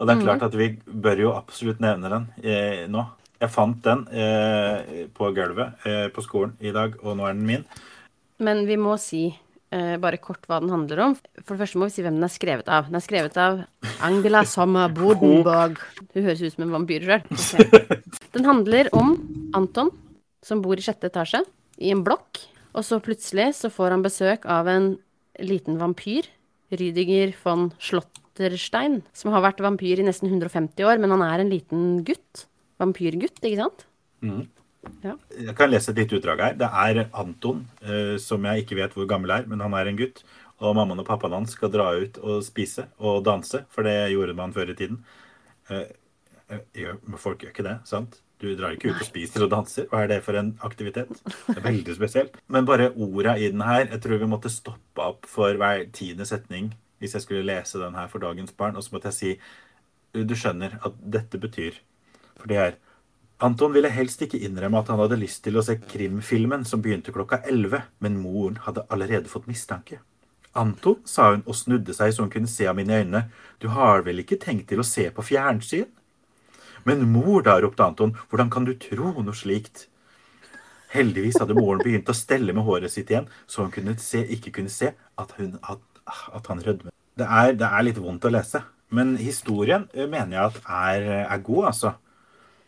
Og 0.01 0.07
det 0.09 0.17
er 0.17 0.25
klart 0.25 0.43
at 0.43 0.55
vi 0.57 0.79
bør 0.89 1.19
jo 1.21 1.33
absolutt 1.37 1.81
nevne 1.81 2.09
den 2.09 2.27
eh, 2.43 2.87
nå. 2.89 3.05
Jeg 3.41 3.53
fant 3.53 3.85
den 3.85 4.07
eh, 4.09 5.05
på 5.13 5.29
gulvet 5.37 5.85
eh, 5.85 6.09
på 6.09 6.25
skolen 6.25 6.57
i 6.61 6.73
dag, 6.73 6.97
og 7.05 7.19
nå 7.19 7.27
er 7.29 7.37
den 7.37 7.45
min. 7.45 7.65
Men 8.41 8.65
vi 8.65 8.79
må 8.81 8.97
si 8.97 9.27
eh, 9.29 9.99
bare 10.01 10.17
kort 10.17 10.49
hva 10.49 10.63
den 10.65 10.73
handler 10.73 11.05
om. 11.05 11.17
For 11.45 11.53
det 11.53 11.67
første 11.67 11.79
må 11.79 11.91
vi 11.91 11.97
si 11.99 12.03
hvem 12.03 12.17
den 12.17 12.25
er 12.25 12.33
skrevet 12.33 12.69
av. 12.73 12.89
Den 12.89 12.97
er 12.97 13.05
skrevet 13.05 13.37
av 13.37 13.61
Angela 14.01 14.47
Sommer 14.49 14.89
Bodenborg. 14.97 15.77
Hun 16.15 16.25
høres 16.25 16.41
ut 16.41 16.57
som 16.57 16.65
en 16.65 16.73
vampyr 16.79 17.05
sjøl. 17.05 17.69
Den 18.35 18.47
handler 18.47 18.89
om 18.97 19.19
Anton, 19.53 19.93
som 20.41 20.65
bor 20.65 20.81
i 20.81 20.85
sjette 20.85 21.13
etasje 21.13 21.45
i 21.81 21.93
en 21.95 22.05
blokk. 22.07 22.43
Og 22.77 22.87
så 22.87 23.01
plutselig 23.03 23.51
så 23.59 23.71
får 23.73 23.97
han 23.97 24.05
besøk 24.05 24.47
av 24.51 24.69
en 24.71 24.93
liten 25.43 25.81
vampyr. 25.81 26.29
Rydiger 26.71 27.33
von 27.43 27.73
Slotterstein, 27.83 29.01
som 29.17 29.33
har 29.35 29.43
vært 29.43 29.63
vampyr 29.65 29.99
i 29.99 30.07
nesten 30.07 30.31
150 30.31 30.87
år, 30.87 31.01
men 31.03 31.11
han 31.17 31.25
er 31.27 31.43
en 31.43 31.51
liten 31.51 31.87
gutt. 32.07 32.47
Vampyrgutt, 32.81 33.43
ikke 33.43 33.59
sant? 33.59 33.87
Ja. 35.05 35.17
Jeg 35.35 35.57
kan 35.59 35.73
lese 35.73 35.91
et 35.93 35.99
lite 35.99 36.21
utdrag 36.21 36.45
her. 36.45 36.55
Det 36.61 36.69
er 36.69 37.03
Anton, 37.11 37.67
eh, 37.83 38.15
som 38.23 38.45
jeg 38.47 38.65
ikke 38.65 38.79
vet 38.79 38.95
hvor 38.97 39.09
gammel 39.11 39.35
er, 39.35 39.49
men 39.51 39.61
han 39.61 39.75
er 39.77 39.91
en 39.91 39.99
gutt. 39.99 40.23
Og 40.61 40.77
mammaen 40.77 41.01
og 41.03 41.09
pappaen 41.09 41.35
hans 41.39 41.57
skal 41.57 41.73
dra 41.73 41.91
ut 41.97 42.21
og 42.21 42.43
spise 42.45 42.87
og 43.01 43.25
danse, 43.25 43.65
for 43.73 43.87
det 43.89 44.13
gjorde 44.13 44.37
man 44.37 44.55
før 44.57 44.73
i 44.73 44.77
tiden. 44.77 45.03
Eh, 45.73 45.89
eh, 46.51 46.95
folk 47.17 47.43
gjør 47.43 47.55
ikke 47.55 47.67
det, 47.67 47.79
sant? 47.89 48.21
Du 48.41 48.49
drar 48.57 48.73
ikke 48.73 48.95
ut 48.95 49.03
og 49.03 49.05
spiser 49.05 49.45
og 49.45 49.51
danser. 49.53 49.87
Hva 49.91 50.05
er 50.05 50.13
det 50.15 50.21
for 50.25 50.39
en 50.41 50.55
aktivitet? 50.65 51.11
Det 51.47 51.59
er 51.59 51.65
veldig 51.67 51.97
spesielt. 51.97 52.39
Men 52.49 52.69
bare 52.69 52.91
orda 52.97 53.37
i 53.37 53.51
den 53.53 53.61
her 53.61 53.85
Jeg 53.85 54.01
tror 54.01 54.21
vi 54.23 54.29
måtte 54.31 54.53
stoppe 54.53 55.05
opp 55.05 55.29
for 55.29 55.61
hver 55.61 55.85
tiende 55.93 56.29
setning 56.29 56.73
hvis 57.01 57.15
jeg 57.17 57.25
skulle 57.25 57.47
lese 57.49 57.81
den 57.81 57.97
her 57.97 58.09
for 58.13 58.21
dagens 58.21 58.53
barn. 58.53 58.77
Og 58.77 58.85
så 58.85 58.95
måtte 58.95 59.13
jeg 59.13 59.19
si 59.19 60.25
Du 60.27 60.35
skjønner 60.37 60.79
at 60.85 60.97
dette 61.01 61.41
betyr 61.41 61.77
For 62.39 62.49
det 62.49 62.57
er 62.61 62.79
Anton 63.41 63.73
ville 63.73 63.89
helst 63.89 64.21
ikke 64.21 64.41
innrømme 64.45 64.83
at 64.83 64.91
han 64.93 65.01
hadde 65.01 65.17
lyst 65.17 65.41
til 65.47 65.57
å 65.57 65.63
se 65.65 65.79
krimfilmen 65.81 66.67
som 66.69 66.83
begynte 66.85 67.13
klokka 67.15 67.39
11, 67.49 67.87
men 68.05 68.19
moren 68.21 68.59
hadde 68.67 68.85
allerede 68.93 69.33
fått 69.33 69.47
mistanke. 69.49 69.97
Anton, 70.61 70.99
sa 71.09 71.31
hun 71.31 71.47
og 71.47 71.57
snudde 71.57 71.95
seg 71.97 72.13
så 72.13 72.27
hun 72.27 72.33
kunne 72.33 72.51
se 72.51 72.67
ham 72.69 72.83
inn 72.83 72.93
i 72.93 72.99
øynene, 72.99 73.23
du 73.63 73.71
har 73.73 74.05
vel 74.05 74.21
ikke 74.21 74.37
tenkt 74.43 74.69
til 74.69 74.83
å 74.83 74.85
se 74.85 75.07
på 75.15 75.25
fjernsyn? 75.25 75.89
Men 76.89 77.07
mor 77.13 77.45
da, 77.47 77.59
ropte 77.61 77.85
Anton, 77.85 78.15
hvordan 78.31 78.51
kan 78.53 78.67
du 78.69 78.75
tro 78.81 79.15
noe 79.21 79.37
slikt? 79.37 79.87
Heldigvis 80.91 81.39
hadde 81.39 81.55
moren 81.55 81.83
begynt 81.85 82.11
å 82.11 82.17
stelle 82.17 82.55
med 82.57 82.67
håret 82.67 82.91
sitt 82.91 83.11
igjen, 83.13 83.29
så 83.47 83.63
hun 83.63 83.75
kunne 83.75 83.95
se, 84.03 84.25
ikke 84.37 84.55
kunne 84.59 84.73
se 84.73 84.91
at, 84.91 85.35
hun, 85.39 85.55
at, 85.63 85.83
at 86.35 86.51
han 86.51 86.63
rødmet. 86.67 86.95
Det 87.21 87.27
det 87.61 87.69
er 87.69 87.85
litt 87.85 88.01
vondt 88.01 88.27
å 88.27 88.33
lese, 88.33 88.63
men 88.91 89.15
historien 89.21 89.87
eh, 89.95 90.09
mener 90.11 90.37
jeg 90.37 90.47
at 90.49 90.63
er, 90.67 91.09
er 91.27 91.45
god, 91.47 91.67
altså. 91.71 91.93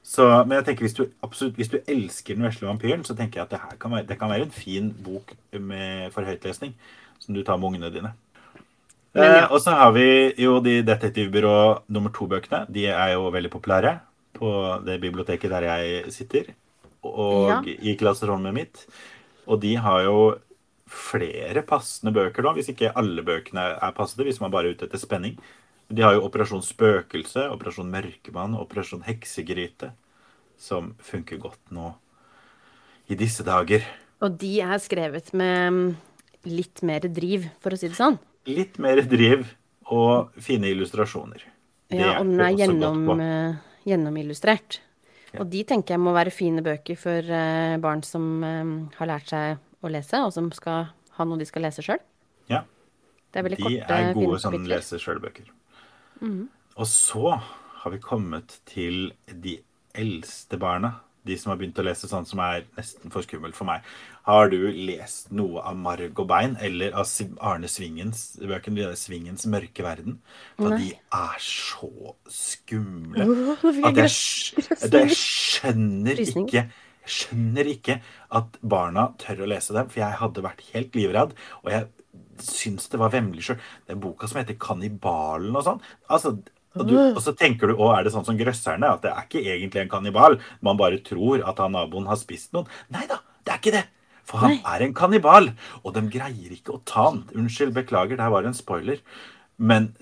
Så, 0.03 0.27
men 0.45 0.59
jeg 0.59 0.67
tenker 0.67 0.87
hvis 0.87 0.97
du, 0.99 1.05
absolutt, 1.23 1.55
hvis 1.55 1.71
du 1.71 1.77
elsker 1.87 2.35
Den 2.35 2.47
vesle 2.49 2.67
vampyren, 2.67 3.05
så 3.07 3.15
tenker 3.15 3.39
jeg 3.39 3.47
at 3.47 3.53
det 3.55 3.79
kan 3.79 3.93
være, 3.95 4.07
det 4.09 4.19
kan 4.19 4.33
være 4.33 4.49
en 4.49 4.55
fin 4.55 4.89
bok 5.05 5.31
med, 5.55 6.11
for 6.15 6.27
høytlesning 6.27 6.75
som 7.23 7.37
du 7.37 7.45
tar 7.47 7.61
med 7.61 7.71
ungene 7.71 7.91
dine. 7.95 8.11
Ja. 9.15 9.25
Eh, 9.25 9.53
og 9.53 9.61
så 9.61 9.75
har 9.77 9.93
vi 9.93 10.07
jo 10.41 10.59
de 10.65 10.81
Detektivbyrå 10.87 11.83
nummer 11.93 12.13
to-bøkene. 12.15 12.65
De 12.73 12.87
er 12.89 13.13
jo 13.13 13.29
veldig 13.33 13.51
populære 13.53 13.99
på 14.39 14.53
det 14.87 15.01
biblioteket 15.03 15.53
der 15.53 15.67
jeg 15.69 16.13
sitter, 16.13 16.55
og 17.05 17.51
Ja. 17.51 17.61
i 17.67 17.97
klasserommet 17.97 18.55
mitt. 18.55 18.87
Og 19.47 19.61
de 19.61 19.75
har 19.77 20.03
jo 20.05 20.39
flere 20.89 21.63
passende 21.63 22.13
bøker 22.13 22.43
da, 22.43 22.53
hvis 22.53 22.69
ikke 22.69 22.93
alle 22.97 23.23
bøkene 23.23 23.79
er 23.83 23.93
passende, 23.93 24.25
hvis 24.25 24.41
man 24.41 24.51
bare 24.51 24.69
er 24.69 24.75
ute 24.75 24.87
etter 24.87 24.99
spenning. 24.99 25.39
De 25.93 26.03
har 26.03 26.15
jo 26.15 26.25
Operasjon 26.25 26.63
Spøkelse, 26.63 27.51
Operasjon 27.53 27.91
Mørkemann, 27.91 28.57
Operasjon 28.57 29.03
Heksegryte, 29.03 29.93
som 30.57 30.95
funker 30.99 31.39
godt 31.39 31.61
nå 31.71 31.95
i 33.11 33.15
disse 33.15 33.45
dager. 33.45 33.83
Og 34.23 34.39
de 34.39 34.61
er 34.61 34.79
skrevet 34.79 35.33
med 35.35 35.73
mm, 35.73 35.97
litt 36.47 36.83
mer 36.83 37.01
driv, 37.01 37.51
for 37.61 37.75
å 37.75 37.79
si 37.79 37.89
det 37.89 37.99
sånn. 37.99 38.19
Litt 38.47 38.79
mer 38.83 39.03
driv 39.07 39.47
og 39.93 40.33
fine 40.43 40.71
illustrasjoner. 40.73 41.43
Det 41.93 41.99
Ja, 42.01 42.19
og 42.21 42.27
den 42.27 42.41
er 42.41 42.53
gjennom, 42.57 43.05
gjennomillustrert. 43.07 43.21
eh, 43.21 43.91
gjennomillustrert. 43.91 44.79
Og 45.41 45.49
de 45.49 45.63
tenker 45.65 45.95
jeg 45.95 46.01
må 46.01 46.13
være 46.13 46.33
fine 46.33 46.63
bøker 46.65 46.97
for 47.01 47.19
eh, 47.25 47.77
barn 47.81 48.03
som 48.03 48.45
eh, 48.45 48.97
har 48.99 49.07
lært 49.09 49.29
seg 49.33 49.59
å 49.83 49.91
lese, 49.91 50.21
og 50.25 50.33
som 50.33 50.51
skal 50.53 50.89
ha 51.17 51.25
noe 51.25 51.39
de 51.41 51.47
skal 51.49 51.63
lese 51.63 51.83
sjøl. 51.85 52.01
Ja, 52.49 52.65
Det 53.33 53.41
er 53.41 53.47
veldig 53.49 53.57
de 53.59 53.63
korte, 53.65 53.97
er 53.97 54.15
gode 54.15 54.41
som 54.41 54.53
leser 54.53 54.69
lese 54.77 54.99
sjøl-bøker. 55.01 55.49
Mhm. 56.21 56.49
Og 56.77 56.87
så 56.87 57.41
har 57.83 57.91
vi 57.91 57.99
kommet 57.99 58.61
til 58.67 59.13
de 59.27 59.59
eldste 59.95 60.59
barna. 60.59 61.01
De 61.27 61.37
som 61.39 61.53
har 61.53 61.59
begynt 61.61 61.79
å 61.79 61.85
lese 61.87 62.11
sånn 62.11 62.27
som 62.27 62.41
er 62.43 62.65
nesten 62.77 63.13
for 63.15 63.23
skummelt 63.27 63.57
for 63.59 63.69
meg. 63.69 63.87
Har 64.27 64.51
du 64.51 64.59
lest 64.71 65.33
noe 65.35 65.63
av 65.63 65.77
Marg 65.79 66.19
og 66.19 66.29
Bein 66.31 66.57
eller 66.63 66.95
av 66.99 67.11
Arne 67.41 67.71
Svingens 67.71 68.25
bøkene? 68.43 68.93
Svingens 68.99 69.47
mørke 69.51 69.87
verden? 69.87 70.21
For 70.59 70.75
Nei. 70.75 70.79
de 70.79 71.19
er 71.19 71.43
så 71.43 72.15
skumle. 72.31 73.29
At 73.87 74.03
jeg, 74.03 74.15
jeg 74.93 75.19
skjønner 75.19 76.27
ikke 76.27 76.67
jeg 77.03 77.15
skjønner 77.17 77.67
ikke 77.67 77.97
at 78.39 78.59
barna 78.63 79.09
tør 79.19 79.43
å 79.43 79.49
lese 79.51 79.75
dem, 79.75 79.89
for 79.91 80.03
jeg 80.05 80.19
hadde 80.21 80.45
vært 80.45 80.63
helt 80.71 80.95
livredd. 80.95 81.33
Og 81.65 81.73
jeg 81.73 81.89
syns 82.43 82.89
det 82.93 83.01
var 83.03 83.13
vemmelig 83.15 83.49
sjøl. 83.49 83.63
Den 83.91 84.03
boka 84.03 84.29
som 84.31 84.39
heter 84.41 84.55
'Kannibalen' 84.55 85.57
og 85.59 85.65
sånn. 85.67 85.83
Altså, 86.09 86.37
og, 86.77 86.87
du, 86.89 86.95
og 86.99 87.21
så 87.25 87.35
tenker 87.37 87.71
du 87.71 87.75
og 87.77 87.91
er 87.95 88.07
det 88.07 88.13
sånn 88.15 88.25
som 88.25 88.39
'Grøsserne'? 88.39 88.89
At 88.89 89.03
det 89.05 89.11
er 89.13 89.27
ikke 89.27 89.43
egentlig 89.45 89.83
en 89.83 89.93
kannibal. 89.93 90.39
Man 90.65 90.79
bare 90.81 91.03
tror 91.05 91.45
at 91.49 91.59
han 91.61 91.75
naboen 91.77 92.09
har 92.09 92.21
spist 92.21 92.53
noen. 92.57 92.71
Nei 92.95 93.05
da, 93.11 93.21
det 93.45 93.53
er 93.53 93.61
ikke 93.61 93.77
det. 93.77 93.85
For 94.29 94.39
han 94.45 94.57
Nei. 94.57 94.63
er 94.75 94.87
en 94.87 94.95
kannibal. 94.97 95.51
Og 95.83 95.93
de 95.97 96.05
greier 96.13 96.55
ikke 96.55 96.77
å 96.77 96.83
ta 96.89 97.11
han. 97.11 97.25
Unnskyld, 97.35 97.75
beklager, 97.77 98.17
det 98.17 98.25
her 98.25 98.33
var 98.33 98.49
en 98.49 98.57
spoiler. 98.57 99.03
Men 99.59 99.93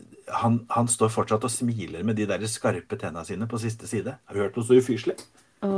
han, 0.41 0.61
han 0.71 0.89
står 0.91 1.11
fortsatt 1.13 1.45
og 1.47 1.53
smiler 1.53 2.05
med 2.07 2.21
de 2.21 2.29
der 2.31 2.47
skarpe 2.51 2.99
tenna 3.01 3.25
sine 3.27 3.49
på 3.51 3.59
siste 3.59 3.89
side. 3.91 4.15
Har 4.15 4.37
du 4.37 4.45
hørt 4.45 4.59
noe 4.59 4.67
så 4.67 4.79
ufyselig? 4.79 5.19
Å, 5.67 5.71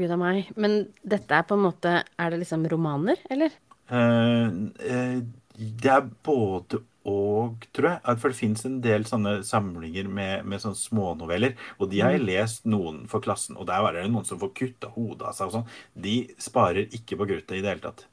gud 0.00 0.10
a 0.10 0.18
meg. 0.18 0.50
Men 0.56 0.86
dette 1.06 1.36
er 1.36 1.46
på 1.46 1.58
en 1.58 1.66
måte 1.68 2.00
Er 2.02 2.32
det 2.32 2.40
liksom 2.40 2.64
romaner, 2.70 3.20
eller? 3.30 3.52
Eh, 3.92 4.48
eh, 4.88 5.20
det 5.54 5.92
er 5.92 6.08
både 6.24 6.80
og, 7.04 7.66
tror 7.76 7.90
jeg. 7.90 8.16
For 8.22 8.32
det 8.32 8.38
fins 8.38 8.64
en 8.64 8.78
del 8.84 9.04
sånne 9.08 9.36
samlinger 9.46 10.08
med, 10.08 10.46
med 10.48 10.62
sånne 10.62 10.80
smånoveller. 10.80 11.56
Og 11.78 11.90
de 11.92 12.00
har 12.00 12.14
jeg 12.16 12.24
lest 12.24 12.64
noen 12.68 13.04
for 13.10 13.24
klassen. 13.24 13.58
Og 13.60 13.68
der 13.68 13.84
var 13.84 13.96
det 13.96 14.06
noen 14.08 14.26
som 14.28 14.40
får 14.40 14.54
kutta 14.56 14.92
hodet 14.96 15.28
av 15.28 15.36
seg 15.36 15.50
og 15.50 15.58
sånn. 15.58 15.68
De 16.06 16.16
sparer 16.40 16.88
ikke 16.96 17.20
på 17.20 17.28
kruttet 17.28 17.58
i 17.58 17.62
det 17.64 17.74
hele 17.74 17.84
tatt. 17.84 18.06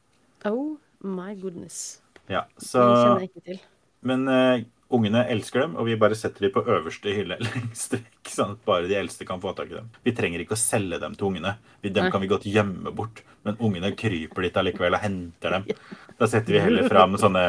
Oh 0.49 0.75
my 0.99 1.33
goodness. 1.39 2.01
Ja, 2.27 2.45
Det 2.59 2.67
kjenner 2.67 3.23
jeg 3.23 3.31
ikke 3.31 3.47
til. 3.47 3.63
Men 4.07 4.27
uh, 4.27 4.59
ungene 4.91 5.23
elsker 5.31 5.63
dem, 5.63 5.75
og 5.79 5.87
vi 5.87 5.97
bare 5.99 6.17
setter 6.17 6.47
dem 6.47 6.53
på 6.55 6.63
øverste 6.65 7.13
hylle 7.15 7.37
lengst 7.45 7.95
vekk, 7.95 8.31
sånn 8.33 8.55
at 8.57 8.63
bare 8.67 8.89
de 8.89 8.97
eldste 8.99 9.27
kan 9.29 9.41
få 9.43 9.53
tak 9.57 9.71
i 9.71 9.77
dem. 9.77 9.89
Vi 10.03 10.15
trenger 10.17 10.43
ikke 10.43 10.57
å 10.57 10.61
selge 10.61 10.99
dem 11.01 11.15
til 11.15 11.31
ungene. 11.31 11.55
Vi, 11.79 11.93
dem 11.93 12.07
Nei. 12.07 12.13
kan 12.13 12.23
vi 12.23 12.31
godt 12.31 12.47
gjemme 12.49 12.93
bort. 12.95 13.23
Men 13.47 13.59
ungene 13.63 13.95
kryper 13.97 14.47
dit 14.47 14.57
allikevel 14.61 14.99
og 14.99 15.05
henter 15.05 15.59
dem. 15.59 15.69
Da 16.21 16.27
setter 16.29 16.53
vi 16.53 16.59
heller 16.61 16.85
fram 16.85 17.15
sånne 17.17 17.47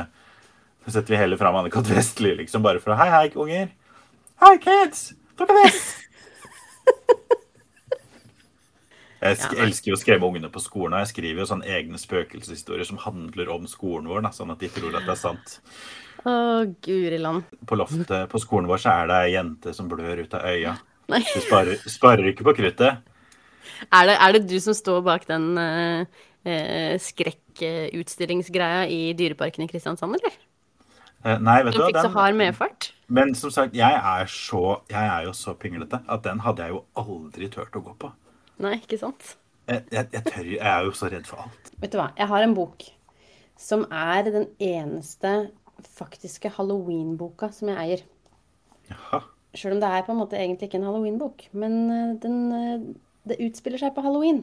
Da 0.84 0.90
setter 0.90 1.14
vi 1.14 1.20
heller 1.20 1.36
fram 1.40 1.54
Anne-Kat. 1.60 1.86
Vestli, 1.90 2.34
liksom, 2.42 2.62
bare 2.64 2.80
for 2.82 2.94
å 2.94 2.98
Hei, 2.98 3.10
hei, 3.12 3.26
unger. 3.38 3.68
Hei, 4.42 4.56
kids! 4.62 5.12
Look 5.38 5.50
at 5.50 5.56
this! 5.62 5.82
Jeg 9.22 9.38
Ja. 9.38 9.48
elsker 9.62 9.92
jo 9.92 9.94
å 9.94 10.00
skremme 10.00 10.26
ungene 10.26 10.48
på 10.50 10.58
skolen, 10.58 10.96
og 10.96 11.04
jeg 11.04 11.12
skriver 11.12 11.44
jo 11.44 11.46
sånne 11.46 11.68
egne 11.70 11.94
spøkelseshistorier 12.00 12.82
som 12.88 12.98
handler 12.98 13.52
om 13.54 13.68
skolen 13.70 14.08
vår, 14.10 14.24
da, 14.26 14.32
sånn 14.34 14.50
at 14.50 14.58
de 14.58 14.66
tror 14.74 14.96
at 14.98 15.06
det 15.06 15.14
er 15.14 15.20
sant. 15.20 15.60
Å, 16.26 16.32
guri 16.82 17.20
land. 17.22 17.46
På 17.70 17.78
loftet 17.78 18.26
på 18.32 18.40
skolen 18.42 18.66
vår 18.66 18.82
så 18.82 18.90
er 18.96 19.06
det 19.12 19.20
ei 19.20 19.30
jente 19.36 19.70
som 19.78 19.86
blør 19.90 20.24
ut 20.24 20.34
av 20.34 20.42
øya. 20.50 20.74
Nei. 21.12 21.22
Du 21.22 21.38
sparer, 21.44 21.78
sparer 21.86 22.32
ikke 22.32 22.42
på 22.50 22.56
kruttet. 22.58 22.98
Er 23.94 24.10
det, 24.10 24.16
er 24.18 24.32
det 24.34 24.42
du 24.50 24.58
som 24.62 24.74
står 24.74 25.00
bak 25.06 25.22
den 25.30 25.46
uh, 25.54 26.02
skrekkutstillingsgreia 27.06 28.88
i 28.90 29.12
Dyreparken 29.14 29.62
i 29.62 29.70
Kristiansand, 29.70 30.18
eller? 30.18 30.34
Eh, 31.24 31.38
Nei, 31.38 31.60
vet 31.62 31.76
du 31.76 31.78
Den 31.78 31.92
fikk 31.92 32.00
så 32.02 32.12
hard 32.16 32.34
medfart? 32.38 32.90
men 33.12 33.34
som 33.38 33.50
sagt, 33.52 33.76
jeg 33.76 33.92
er, 33.92 34.26
så, 34.26 34.80
jeg 34.90 35.06
er 35.06 35.26
jo 35.28 35.32
så 35.36 35.52
pinglete 35.54 36.00
at 36.08 36.24
den 36.24 36.40
hadde 36.42 36.64
jeg 36.64 36.72
jo 36.74 36.80
aldri 36.98 37.48
turt 37.52 37.76
å 37.76 37.82
gå 37.84 37.92
på. 38.00 38.10
Nei, 38.64 38.78
ikke 38.80 38.98
sant? 38.98 39.36
Jeg, 39.68 39.84
jeg, 39.92 40.08
jeg, 40.12 40.24
tør, 40.26 40.48
jeg 40.48 40.66
er 40.72 40.86
jo 40.88 40.94
så 40.96 41.10
redd 41.12 41.28
for 41.28 41.44
alt. 41.44 41.70
Vet 41.82 41.92
du 41.92 41.98
hva, 42.00 42.08
jeg 42.18 42.30
har 42.32 42.46
en 42.46 42.56
bok 42.56 42.86
som 43.62 43.84
er 43.92 44.24
den 44.26 44.48
eneste 44.58 45.34
faktiske 45.98 46.50
halloween-boka 46.56 47.52
som 47.54 47.70
jeg 47.70 47.84
eier. 47.84 48.02
Jaha. 48.90 49.22
Sjøl 49.54 49.76
om 49.76 49.82
det 49.84 49.92
er 49.92 50.04
på 50.06 50.14
en 50.14 50.20
måte 50.22 50.38
egentlig 50.40 50.70
ikke 50.70 50.80
en 50.80 50.88
halloween-bok. 50.88 51.46
Men 51.52 51.78
eh, 51.92 52.12
den, 52.22 52.36
eh, 52.56 52.84
det 53.28 53.40
utspiller 53.44 53.82
seg 53.82 53.94
på 53.94 54.04
halloween. 54.04 54.42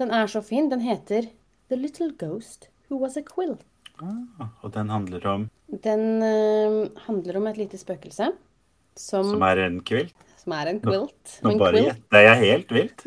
Den 0.00 0.10
er 0.10 0.26
så 0.32 0.42
fin. 0.44 0.70
Den 0.72 0.82
heter 0.84 1.28
The 1.70 1.78
Little 1.78 2.10
Ghost 2.18 2.70
Who 2.88 2.98
Was 3.02 3.18
a 3.20 3.22
Quill. 3.26 3.58
Ah, 4.02 4.48
og 4.62 4.72
den 4.74 4.90
handler 4.92 5.26
om 5.30 5.44
Den 5.84 6.02
uh, 6.20 6.88
handler 7.06 7.38
om 7.40 7.46
et 7.48 7.60
lite 7.60 7.78
spøkelse 7.80 8.30
som, 8.96 9.30
Som 9.30 9.44
er 9.44 9.62
en 9.66 9.80
kvilt. 9.84 10.14
som 10.40 10.54
er 10.56 10.70
en 10.70 10.80
quilt. 10.80 11.38
Nå 11.42 11.50
nå 11.50 11.54
en 11.54 11.60
bare 11.60 11.82
gjetter 11.84 12.24
jeg 12.24 12.40
helt 12.42 12.70
vilt. 12.72 13.02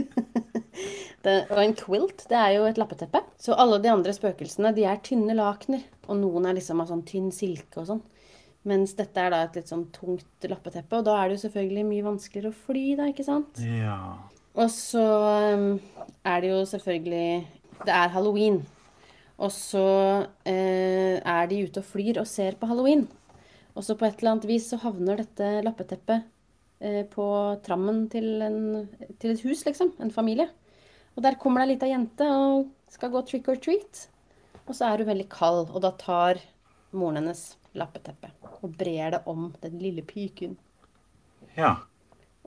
det, 1.25 1.35
og 1.49 1.61
en 1.63 1.75
quilt, 1.77 2.25
det 2.29 2.37
er 2.37 2.51
jo 2.57 2.67
et 2.69 2.77
lappeteppe. 2.77 3.23
Så 3.41 3.57
alle 3.57 3.79
de 3.81 3.89
andre 3.89 4.13
spøkelsene, 4.13 4.73
de 4.75 4.85
er 4.85 5.01
tynne 5.05 5.33
lakener. 5.37 5.81
Og 6.09 6.19
noen 6.21 6.45
er 6.45 6.57
liksom 6.59 6.83
av 6.83 6.91
sånn 6.91 7.05
tynn 7.09 7.31
silke 7.33 7.81
og 7.81 7.89
sånn. 7.89 8.03
Mens 8.69 8.93
dette 8.97 9.23
er 9.23 9.31
da 9.33 9.43
et 9.45 9.55
litt 9.55 9.71
sånn 9.71 9.87
tungt 9.95 10.49
lappeteppe, 10.51 10.99
og 10.99 11.05
da 11.07 11.15
er 11.17 11.29
det 11.29 11.37
jo 11.37 11.45
selvfølgelig 11.45 11.85
mye 11.87 12.05
vanskeligere 12.09 12.51
å 12.51 12.59
fly, 12.67 12.83
da, 12.99 13.07
ikke 13.09 13.25
sant? 13.25 13.61
Ja. 13.63 14.01
Og 14.59 14.67
så 14.73 15.05
um, 15.55 15.69
er 16.27 16.43
det 16.43 16.51
jo 16.51 16.59
selvfølgelig 16.67 17.85
Det 17.85 17.93
er 17.95 18.11
halloween. 18.11 18.59
Og 19.39 19.51
så 19.55 19.85
eh, 20.47 21.17
er 21.19 21.47
de 21.47 21.63
ute 21.63 21.79
og 21.79 21.87
flyr 21.87 22.19
og 22.19 22.27
ser 22.27 22.57
på 22.59 22.67
halloween. 22.67 23.05
Og 23.77 23.85
så 23.85 23.95
på 23.95 24.07
et 24.07 24.19
eller 24.19 24.35
annet 24.35 24.49
vis 24.49 24.67
så 24.71 24.79
havner 24.81 25.21
dette 25.21 25.51
lappeteppet 25.63 26.25
eh, 26.83 27.05
på 27.07 27.27
trammen 27.63 28.03
til, 28.11 28.27
en, 28.43 28.59
til 29.21 29.35
et 29.35 29.43
hus, 29.47 29.63
liksom. 29.67 29.93
En 30.03 30.11
familie. 30.11 30.49
Og 31.15 31.23
der 31.23 31.39
kommer 31.39 31.63
det 31.63 31.69
ei 31.69 31.73
lita 31.75 31.89
jente 31.89 32.27
og 32.27 32.67
skal 32.91 33.13
gå 33.13 33.23
trick 33.27 33.47
or 33.51 33.59
treat. 33.59 34.07
Og 34.65 34.75
så 34.75 34.89
er 34.89 35.01
hun 35.01 35.09
veldig 35.09 35.29
kald, 35.31 35.69
og 35.71 35.81
da 35.85 35.93
tar 35.97 36.41
moren 36.91 37.21
hennes 37.21 37.53
lappeteppet 37.77 38.35
og 38.59 38.75
brer 38.77 39.15
det 39.15 39.21
om 39.29 39.49
den 39.63 39.79
lille 39.81 40.03
piken. 40.05 40.57
Ja. 41.55 41.77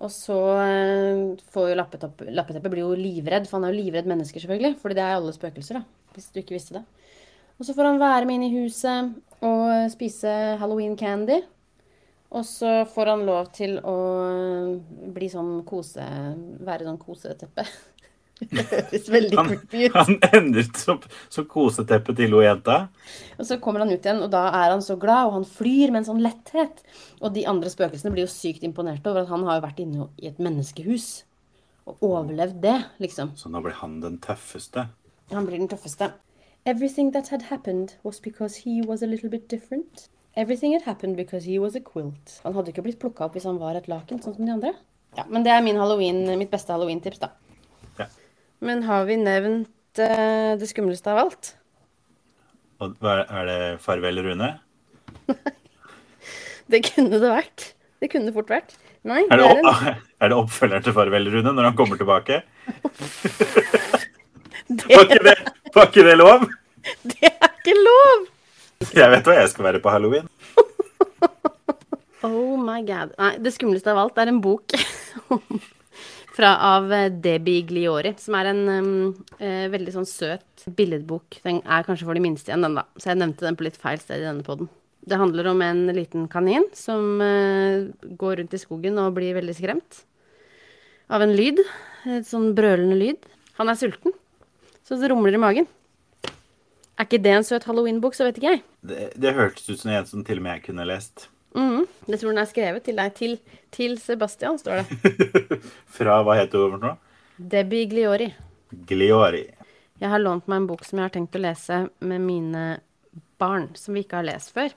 Og 0.00 0.10
så 0.10 0.38
eh, 0.62 1.42
får 1.52 1.70
jo 1.70 1.78
lappeteppet 1.78 2.70
blir 2.72 2.82
jo 2.82 2.94
livredd, 2.98 3.46
for 3.48 3.58
han 3.58 3.68
er 3.68 3.74
jo 3.74 3.82
livredd 3.84 4.08
mennesker, 4.10 4.42
selvfølgelig. 4.42 4.78
Fordi 4.80 4.98
det 4.98 5.04
er 5.04 5.18
alle 5.18 5.34
spøkelser, 5.36 5.80
da. 5.80 6.12
Hvis 6.16 6.30
du 6.32 6.40
ikke 6.40 6.56
visste 6.56 6.78
det. 6.78 6.84
Og 7.60 7.66
så 7.68 7.74
får 7.76 7.90
han 7.90 8.00
være 8.00 8.26
med 8.26 8.40
inn 8.40 8.46
i 8.48 8.54
huset 8.56 9.12
og 9.44 9.90
spise 9.92 10.32
halloween 10.58 10.96
candy. 10.98 11.42
Og 12.32 12.46
så 12.48 12.82
får 12.88 13.10
han 13.12 13.26
lov 13.28 13.52
til 13.54 13.76
å 13.84 13.96
bli 15.12 15.28
sånn 15.30 15.60
kose... 15.68 16.04
Være 16.64 16.88
sånn 16.88 17.00
koseteppe. 17.00 17.66
Det 18.50 18.64
høres 18.70 19.08
veldig 19.14 19.36
Han, 19.38 19.48
creepy 19.52 19.84
ut. 19.86 19.96
han 19.96 20.18
ender 20.38 20.66
som, 20.78 21.00
som 21.32 21.46
koseteppe 21.50 22.14
til 22.18 22.34
hun 22.34 22.44
jenta. 22.44 22.76
Og 23.38 23.46
så 23.48 23.58
kommer 23.62 23.84
han 23.84 23.92
ut 23.92 24.00
igjen, 24.04 24.22
og 24.24 24.30
da 24.32 24.46
er 24.50 24.72
han 24.74 24.82
så 24.84 24.96
glad, 25.00 25.28
og 25.28 25.36
han 25.40 25.46
flyr 25.48 25.92
med 25.92 26.02
en 26.02 26.08
sånn 26.10 26.22
letthet. 26.24 26.82
Og 27.20 27.32
de 27.36 27.44
andre 27.50 27.70
spøkelsene 27.72 28.12
blir 28.14 28.26
jo 28.26 28.32
sykt 28.32 28.64
imponerte 28.66 29.10
over 29.12 29.24
at 29.24 29.32
han 29.32 29.46
har 29.48 29.60
jo 29.60 29.66
vært 29.66 29.82
inne 29.84 30.08
i 30.22 30.28
et 30.32 30.40
menneskehus. 30.42 31.10
Og 31.86 32.02
overlevd 32.06 32.60
det, 32.62 32.76
liksom. 33.02 33.32
Så 33.38 33.50
nå 33.50 33.62
blir 33.64 33.74
han 33.80 34.00
den 34.02 34.18
tøffeste. 34.22 34.86
Han 35.32 35.46
blir 35.48 35.58
den 35.62 35.70
tøffeste. 35.70 36.12
Everything 36.64 37.10
that 37.12 37.28
had 37.34 37.42
happened 37.50 37.96
was 38.04 38.20
because 38.22 38.62
he 38.62 38.80
was 38.86 39.02
a 39.02 39.06
little 39.10 39.28
bit 39.30 39.48
different. 39.50 40.08
Everything 40.36 40.72
had 40.72 40.82
happened 40.86 41.16
because 41.16 41.44
he 41.44 41.58
was 41.58 41.74
a 41.74 41.80
quilt. 41.80 42.38
Han 42.44 42.54
hadde 42.54 42.70
ikke 42.72 42.84
blitt 42.86 43.00
plukka 43.02 43.26
opp 43.26 43.34
hvis 43.36 43.44
han 43.48 43.58
var 43.60 43.74
et 43.76 43.88
laken, 43.90 44.22
sånn 44.22 44.36
som 44.36 44.46
de 44.46 44.52
andre. 44.54 44.70
Ja, 45.18 45.26
Men 45.28 45.42
det 45.44 45.50
er 45.52 45.60
min 45.60 45.76
halloween, 45.76 46.22
mitt 46.40 46.48
beste 46.54 46.72
halloween-tips, 46.72 47.18
da. 47.20 47.32
Men 48.62 48.84
har 48.86 49.08
vi 49.08 49.16
nevnt 49.18 49.98
uh, 49.98 50.54
det 50.58 50.68
skumleste 50.70 51.10
av 51.10 51.18
alt? 51.24 51.48
Og 52.82 52.94
er, 53.06 53.48
det 53.48 53.58
Farvel, 53.82 54.22
Rune? 54.22 54.52
Det 56.72 56.78
kunne 56.86 57.18
det 57.20 57.28
vært. 57.28 57.64
Det 58.00 58.08
kunne 58.08 58.30
det 58.30 58.34
fort 58.36 58.48
vært. 58.48 58.70
Nei, 59.04 59.24
Er 59.34 59.40
det 59.40 59.48
det, 59.50 59.56
er 59.66 59.88
en 59.90 59.96
er 60.22 60.30
det 60.30 60.36
oppfølgeren 60.38 60.84
til 60.86 60.94
Farvel, 60.94 61.26
Rune, 61.34 61.52
når 61.58 61.66
han 61.68 61.76
kommer 61.76 61.98
tilbake? 62.00 62.38
det, 64.70 64.86
Var 64.86 65.04
ikke 65.04 65.18
det, 65.26 65.34
var 65.74 65.90
ikke 65.90 66.06
det 66.06 66.14
lov? 66.20 66.46
det 67.10 67.32
er 67.32 67.50
ikke 67.50 67.74
lov! 67.82 68.24
Jeg 68.94 69.10
vet 69.12 69.28
hva 69.28 69.34
jeg 69.36 69.50
skal 69.52 69.66
være 69.68 69.82
på 69.82 69.92
halloween. 69.92 70.30
Oh 72.22 72.54
my 72.58 72.80
god. 72.86 73.12
Nei, 73.18 73.34
det 73.42 73.52
skumleste 73.58 73.90
av 73.90 73.98
alt 74.06 74.22
er 74.22 74.30
en 74.30 74.40
bok 74.42 74.70
fra, 76.36 76.52
av 76.74 76.92
eh, 76.92 77.10
Debbie 77.12 77.64
Gliori, 77.68 78.14
som 78.20 78.36
er 78.38 78.50
en 78.52 78.62
um, 78.68 78.92
uh, 79.40 79.66
veldig 79.72 79.96
sånn 79.96 80.08
søt 80.08 80.64
billedbok. 80.78 81.40
Den 81.44 81.60
er 81.62 81.84
kanskje 81.86 82.08
for 82.08 82.18
de 82.18 82.24
minste 82.24 82.50
igjen, 82.50 82.64
den 82.64 82.78
da. 82.78 82.86
Så 82.96 83.10
jeg 83.10 83.20
nevnte 83.20 83.46
den 83.46 83.58
på 83.58 83.66
litt 83.66 83.78
feil 83.80 84.00
sted 84.02 84.22
i 84.22 84.28
denne 84.28 84.46
podden. 84.46 84.70
Det 85.02 85.18
handler 85.18 85.50
om 85.50 85.60
en 85.66 85.84
liten 85.96 86.28
kanin 86.30 86.68
som 86.78 87.20
uh, 87.20 87.90
går 88.18 88.40
rundt 88.40 88.56
i 88.56 88.62
skogen 88.62 89.00
og 89.02 89.16
blir 89.18 89.36
veldig 89.36 89.56
skremt 89.58 90.02
av 91.12 91.24
en 91.24 91.34
lyd. 91.36 91.60
Et 92.08 92.26
sånn 92.26 92.52
brølende 92.56 92.98
lyd. 92.98 93.30
Han 93.58 93.70
er 93.70 93.78
sulten, 93.78 94.14
så 94.86 94.98
det 94.98 95.12
rumler 95.12 95.36
i 95.36 95.42
magen. 95.42 95.68
Er 97.00 97.08
ikke 97.08 97.22
det 97.24 97.32
en 97.34 97.46
søt 97.46 97.66
halloweenbok, 97.66 98.14
så 98.16 98.28
vet 98.28 98.38
ikke 98.38 98.54
jeg. 98.54 98.64
Det, 98.86 99.04
det 99.20 99.36
hørtes 99.36 99.68
ut 99.68 99.80
som 99.80 99.92
en 99.92 100.08
som 100.08 100.24
til 100.26 100.40
og 100.40 100.46
med 100.46 100.58
jeg 100.58 100.66
kunne 100.68 100.88
lest. 100.88 101.26
Mhm. 101.54 101.86
det 102.06 102.18
tror 102.20 102.32
den 102.32 102.42
er 102.42 102.50
skrevet 102.50 102.84
til 102.84 102.96
deg. 102.96 103.14
Til, 103.14 103.38
til 103.70 103.98
Sebastian, 104.00 104.58
står 104.58 104.82
det. 104.82 105.18
Fra 105.96 106.20
hva 106.24 106.36
heter 106.38 106.68
hun 106.68 106.80
noe? 106.80 106.96
Debbie 107.36 107.88
Gliori. 107.90 108.30
Gliori. 108.88 109.44
Jeg 110.02 110.10
har 110.10 110.22
lånt 110.22 110.48
meg 110.50 110.62
en 110.62 110.70
bok 110.70 110.84
som 110.86 110.98
jeg 110.98 111.08
har 111.08 111.14
tenkt 111.14 111.36
å 111.38 111.42
lese 111.42 111.84
med 112.00 112.24
mine 112.24 112.64
barn, 113.42 113.68
som 113.78 113.94
vi 113.94 114.04
ikke 114.04 114.20
har 114.20 114.28
lest 114.28 114.54
før. 114.54 114.72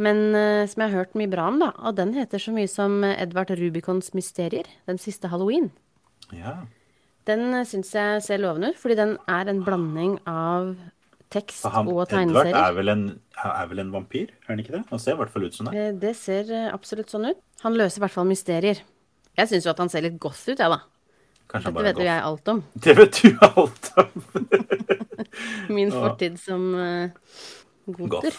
Men 0.00 0.30
uh, 0.32 0.64
som 0.66 0.82
jeg 0.82 0.88
har 0.88 1.02
hørt 1.02 1.16
mye 1.18 1.30
bra 1.30 1.48
om, 1.50 1.60
da. 1.60 1.70
Og 1.84 1.98
den 1.98 2.14
heter 2.16 2.40
så 2.40 2.54
mye 2.56 2.70
som 2.70 3.04
Edvard 3.04 3.52
Rubicons 3.58 4.14
mysterier. 4.16 4.68
Den 4.88 5.00
siste 5.02 5.28
halloween. 5.32 5.68
Ja. 6.32 6.62
Den 7.28 7.50
uh, 7.52 7.66
syns 7.68 7.92
jeg 7.94 8.24
ser 8.24 8.40
lovende 8.40 8.72
ut, 8.72 8.80
fordi 8.80 8.96
den 8.98 9.18
er 9.28 9.50
en 9.50 9.62
blanding 9.66 10.16
av 10.30 10.72
tekst 11.30 11.64
Han, 11.70 11.86
og 11.88 12.00
Edvard 12.02 12.10
tegneserier. 12.12 12.56
er 12.58 12.72
vel, 12.76 12.88
en, 12.92 13.02
er 13.44 13.66
vel 13.70 13.78
en 13.84 13.92
vampyr, 13.94 14.30
er 14.42 14.48
han 14.52 14.62
ikke 14.62 14.72
det? 14.74 14.80
Han 14.90 14.98
ser 15.02 15.14
i 15.14 15.20
hvert 15.20 15.30
fall 15.34 15.44
ut 15.46 15.54
som 15.56 15.68
det. 15.70 15.74
Eh, 15.78 15.92
Det 16.02 16.14
ser 16.18 16.50
eh, 16.50 16.68
absolutt 16.74 17.12
sånn 17.12 17.28
ut. 17.30 17.38
Han 17.62 17.76
løser 17.78 18.00
i 18.00 18.04
hvert 18.04 18.16
fall 18.16 18.26
mysterier. 18.30 18.80
Jeg 19.38 19.48
syns 19.52 19.66
jo 19.68 19.70
at 19.70 19.78
han 19.78 19.88
ser 19.92 20.02
litt 20.06 20.18
goth 20.20 20.42
ut, 20.48 20.58
jeg, 20.58 20.70
da. 20.74 20.80
Kanskje 21.50 21.70
Dette 21.74 21.84
vet 21.86 22.00
jo 22.02 22.06
jeg 22.08 22.22
alt 22.30 22.48
om. 22.52 22.62
Det 22.86 22.96
vet 22.98 23.20
du 23.22 23.30
alt 23.46 23.90
om. 24.02 24.26
Min 25.76 25.92
fortid 26.02 26.36
som 26.42 26.66
uh, 26.74 27.10
goter. 27.86 28.34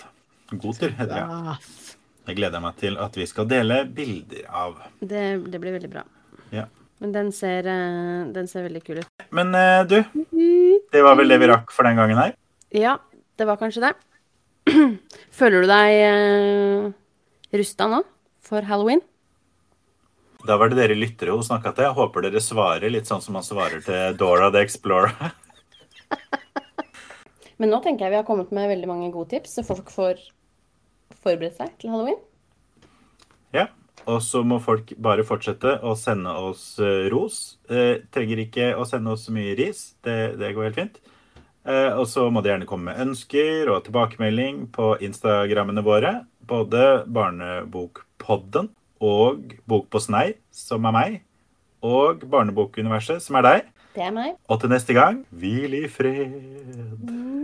Goter 0.52 0.92
heter 0.98 1.14
det. 1.16 1.24
ja. 1.24 1.56
Ah, 1.56 1.72
Jeg 2.28 2.38
gleder 2.38 2.62
meg 2.64 2.76
til 2.80 3.00
at 3.02 3.16
vi 3.18 3.26
skal 3.28 3.48
dele 3.50 3.86
bilder 3.88 4.46
av. 4.52 4.76
det, 5.00 5.24
det 5.52 5.60
blir 5.64 5.74
veldig 5.80 5.90
bra. 5.92 6.04
Ja. 6.52 6.68
Men 7.02 7.16
den 7.16 7.32
ser, 7.34 7.66
den 7.66 8.48
ser 8.48 8.68
veldig 8.68 8.84
kul 8.86 9.00
ut. 9.02 9.08
Men 9.34 9.50
du, 9.90 9.96
det 10.94 11.02
var 11.02 11.16
vel 11.18 11.32
det 11.34 11.40
vi 11.42 11.48
rakk 11.50 11.72
for 11.74 11.88
den 11.88 11.98
gangen 11.98 12.20
her. 12.20 12.36
Ja, 12.72 13.00
det 13.36 13.46
var 13.46 13.60
kanskje 13.60 13.84
det. 13.84 13.94
Føler 15.38 15.64
du 15.64 15.68
deg 15.68 15.96
eh, 16.06 16.92
rusta 17.60 17.88
nå 17.92 18.00
for 18.48 18.64
halloween? 18.68 19.02
Da 20.48 20.56
var 20.58 20.72
det 20.72 20.80
dere 20.80 20.96
lyttere 20.98 21.36
hun 21.36 21.46
snakka 21.46 21.74
til. 21.76 21.90
Jeg 21.90 21.98
håper 21.98 22.26
dere 22.26 22.42
svarer 22.42 22.94
litt 22.94 23.10
sånn 23.10 23.22
som 23.22 23.36
man 23.38 23.46
svarer 23.46 23.84
til 23.86 24.16
Dora 24.18 24.50
the 24.54 24.64
Explorer. 24.64 25.12
Men 27.62 27.70
nå 27.70 27.82
tenker 27.84 28.08
jeg 28.08 28.16
vi 28.16 28.22
har 28.22 28.26
kommet 28.26 28.54
med 28.56 28.72
veldig 28.72 28.90
mange 28.90 29.12
gode 29.14 29.36
tips, 29.36 29.58
så 29.58 29.68
folk 29.68 29.92
får 29.94 30.24
forberedt 31.22 31.60
seg 31.60 31.76
til 31.82 31.94
halloween. 31.94 32.18
Ja. 33.54 33.68
Og 34.10 34.18
så 34.26 34.42
må 34.42 34.58
folk 34.64 34.96
bare 34.98 35.22
fortsette 35.28 35.76
å 35.86 35.92
sende 36.00 36.32
oss 36.34 36.80
eh, 36.82 37.06
ros. 37.14 37.60
Eh, 37.70 38.02
trenger 38.10 38.48
ikke 38.48 38.72
å 38.74 38.88
sende 38.90 39.14
oss 39.14 39.28
så 39.28 39.36
mye 39.36 39.54
ris. 39.60 39.92
Det, 40.02 40.40
det 40.42 40.56
går 40.56 40.72
helt 40.72 40.80
fint. 40.80 40.98
Eh, 41.62 41.94
og 41.94 42.08
så 42.10 42.26
må 42.34 42.42
de 42.42 42.50
gjerne 42.50 42.68
komme 42.70 42.90
med 42.90 43.02
ønsker 43.04 43.70
og 43.70 43.84
tilbakemelding 43.86 44.64
på 44.74 44.96
Instagrammene 45.06 45.84
våre. 45.86 46.14
Både 46.50 47.04
Barnebokpodden 47.06 48.72
og 49.02 49.54
Bok 49.70 49.90
på 49.94 50.02
snei, 50.02 50.34
som 50.54 50.86
er 50.90 50.96
meg. 50.96 51.20
Og 51.86 52.26
Barnebokuniverset, 52.30 53.22
som 53.22 53.38
er 53.42 53.48
deg. 53.48 53.70
Det 53.96 54.06
er 54.08 54.14
meg. 54.16 54.38
Og 54.50 54.62
til 54.62 54.72
neste 54.72 54.96
gang 54.98 55.22
hvil 55.30 55.74
i 55.82 55.86
fred. 55.92 56.34
Mm. 57.02 57.42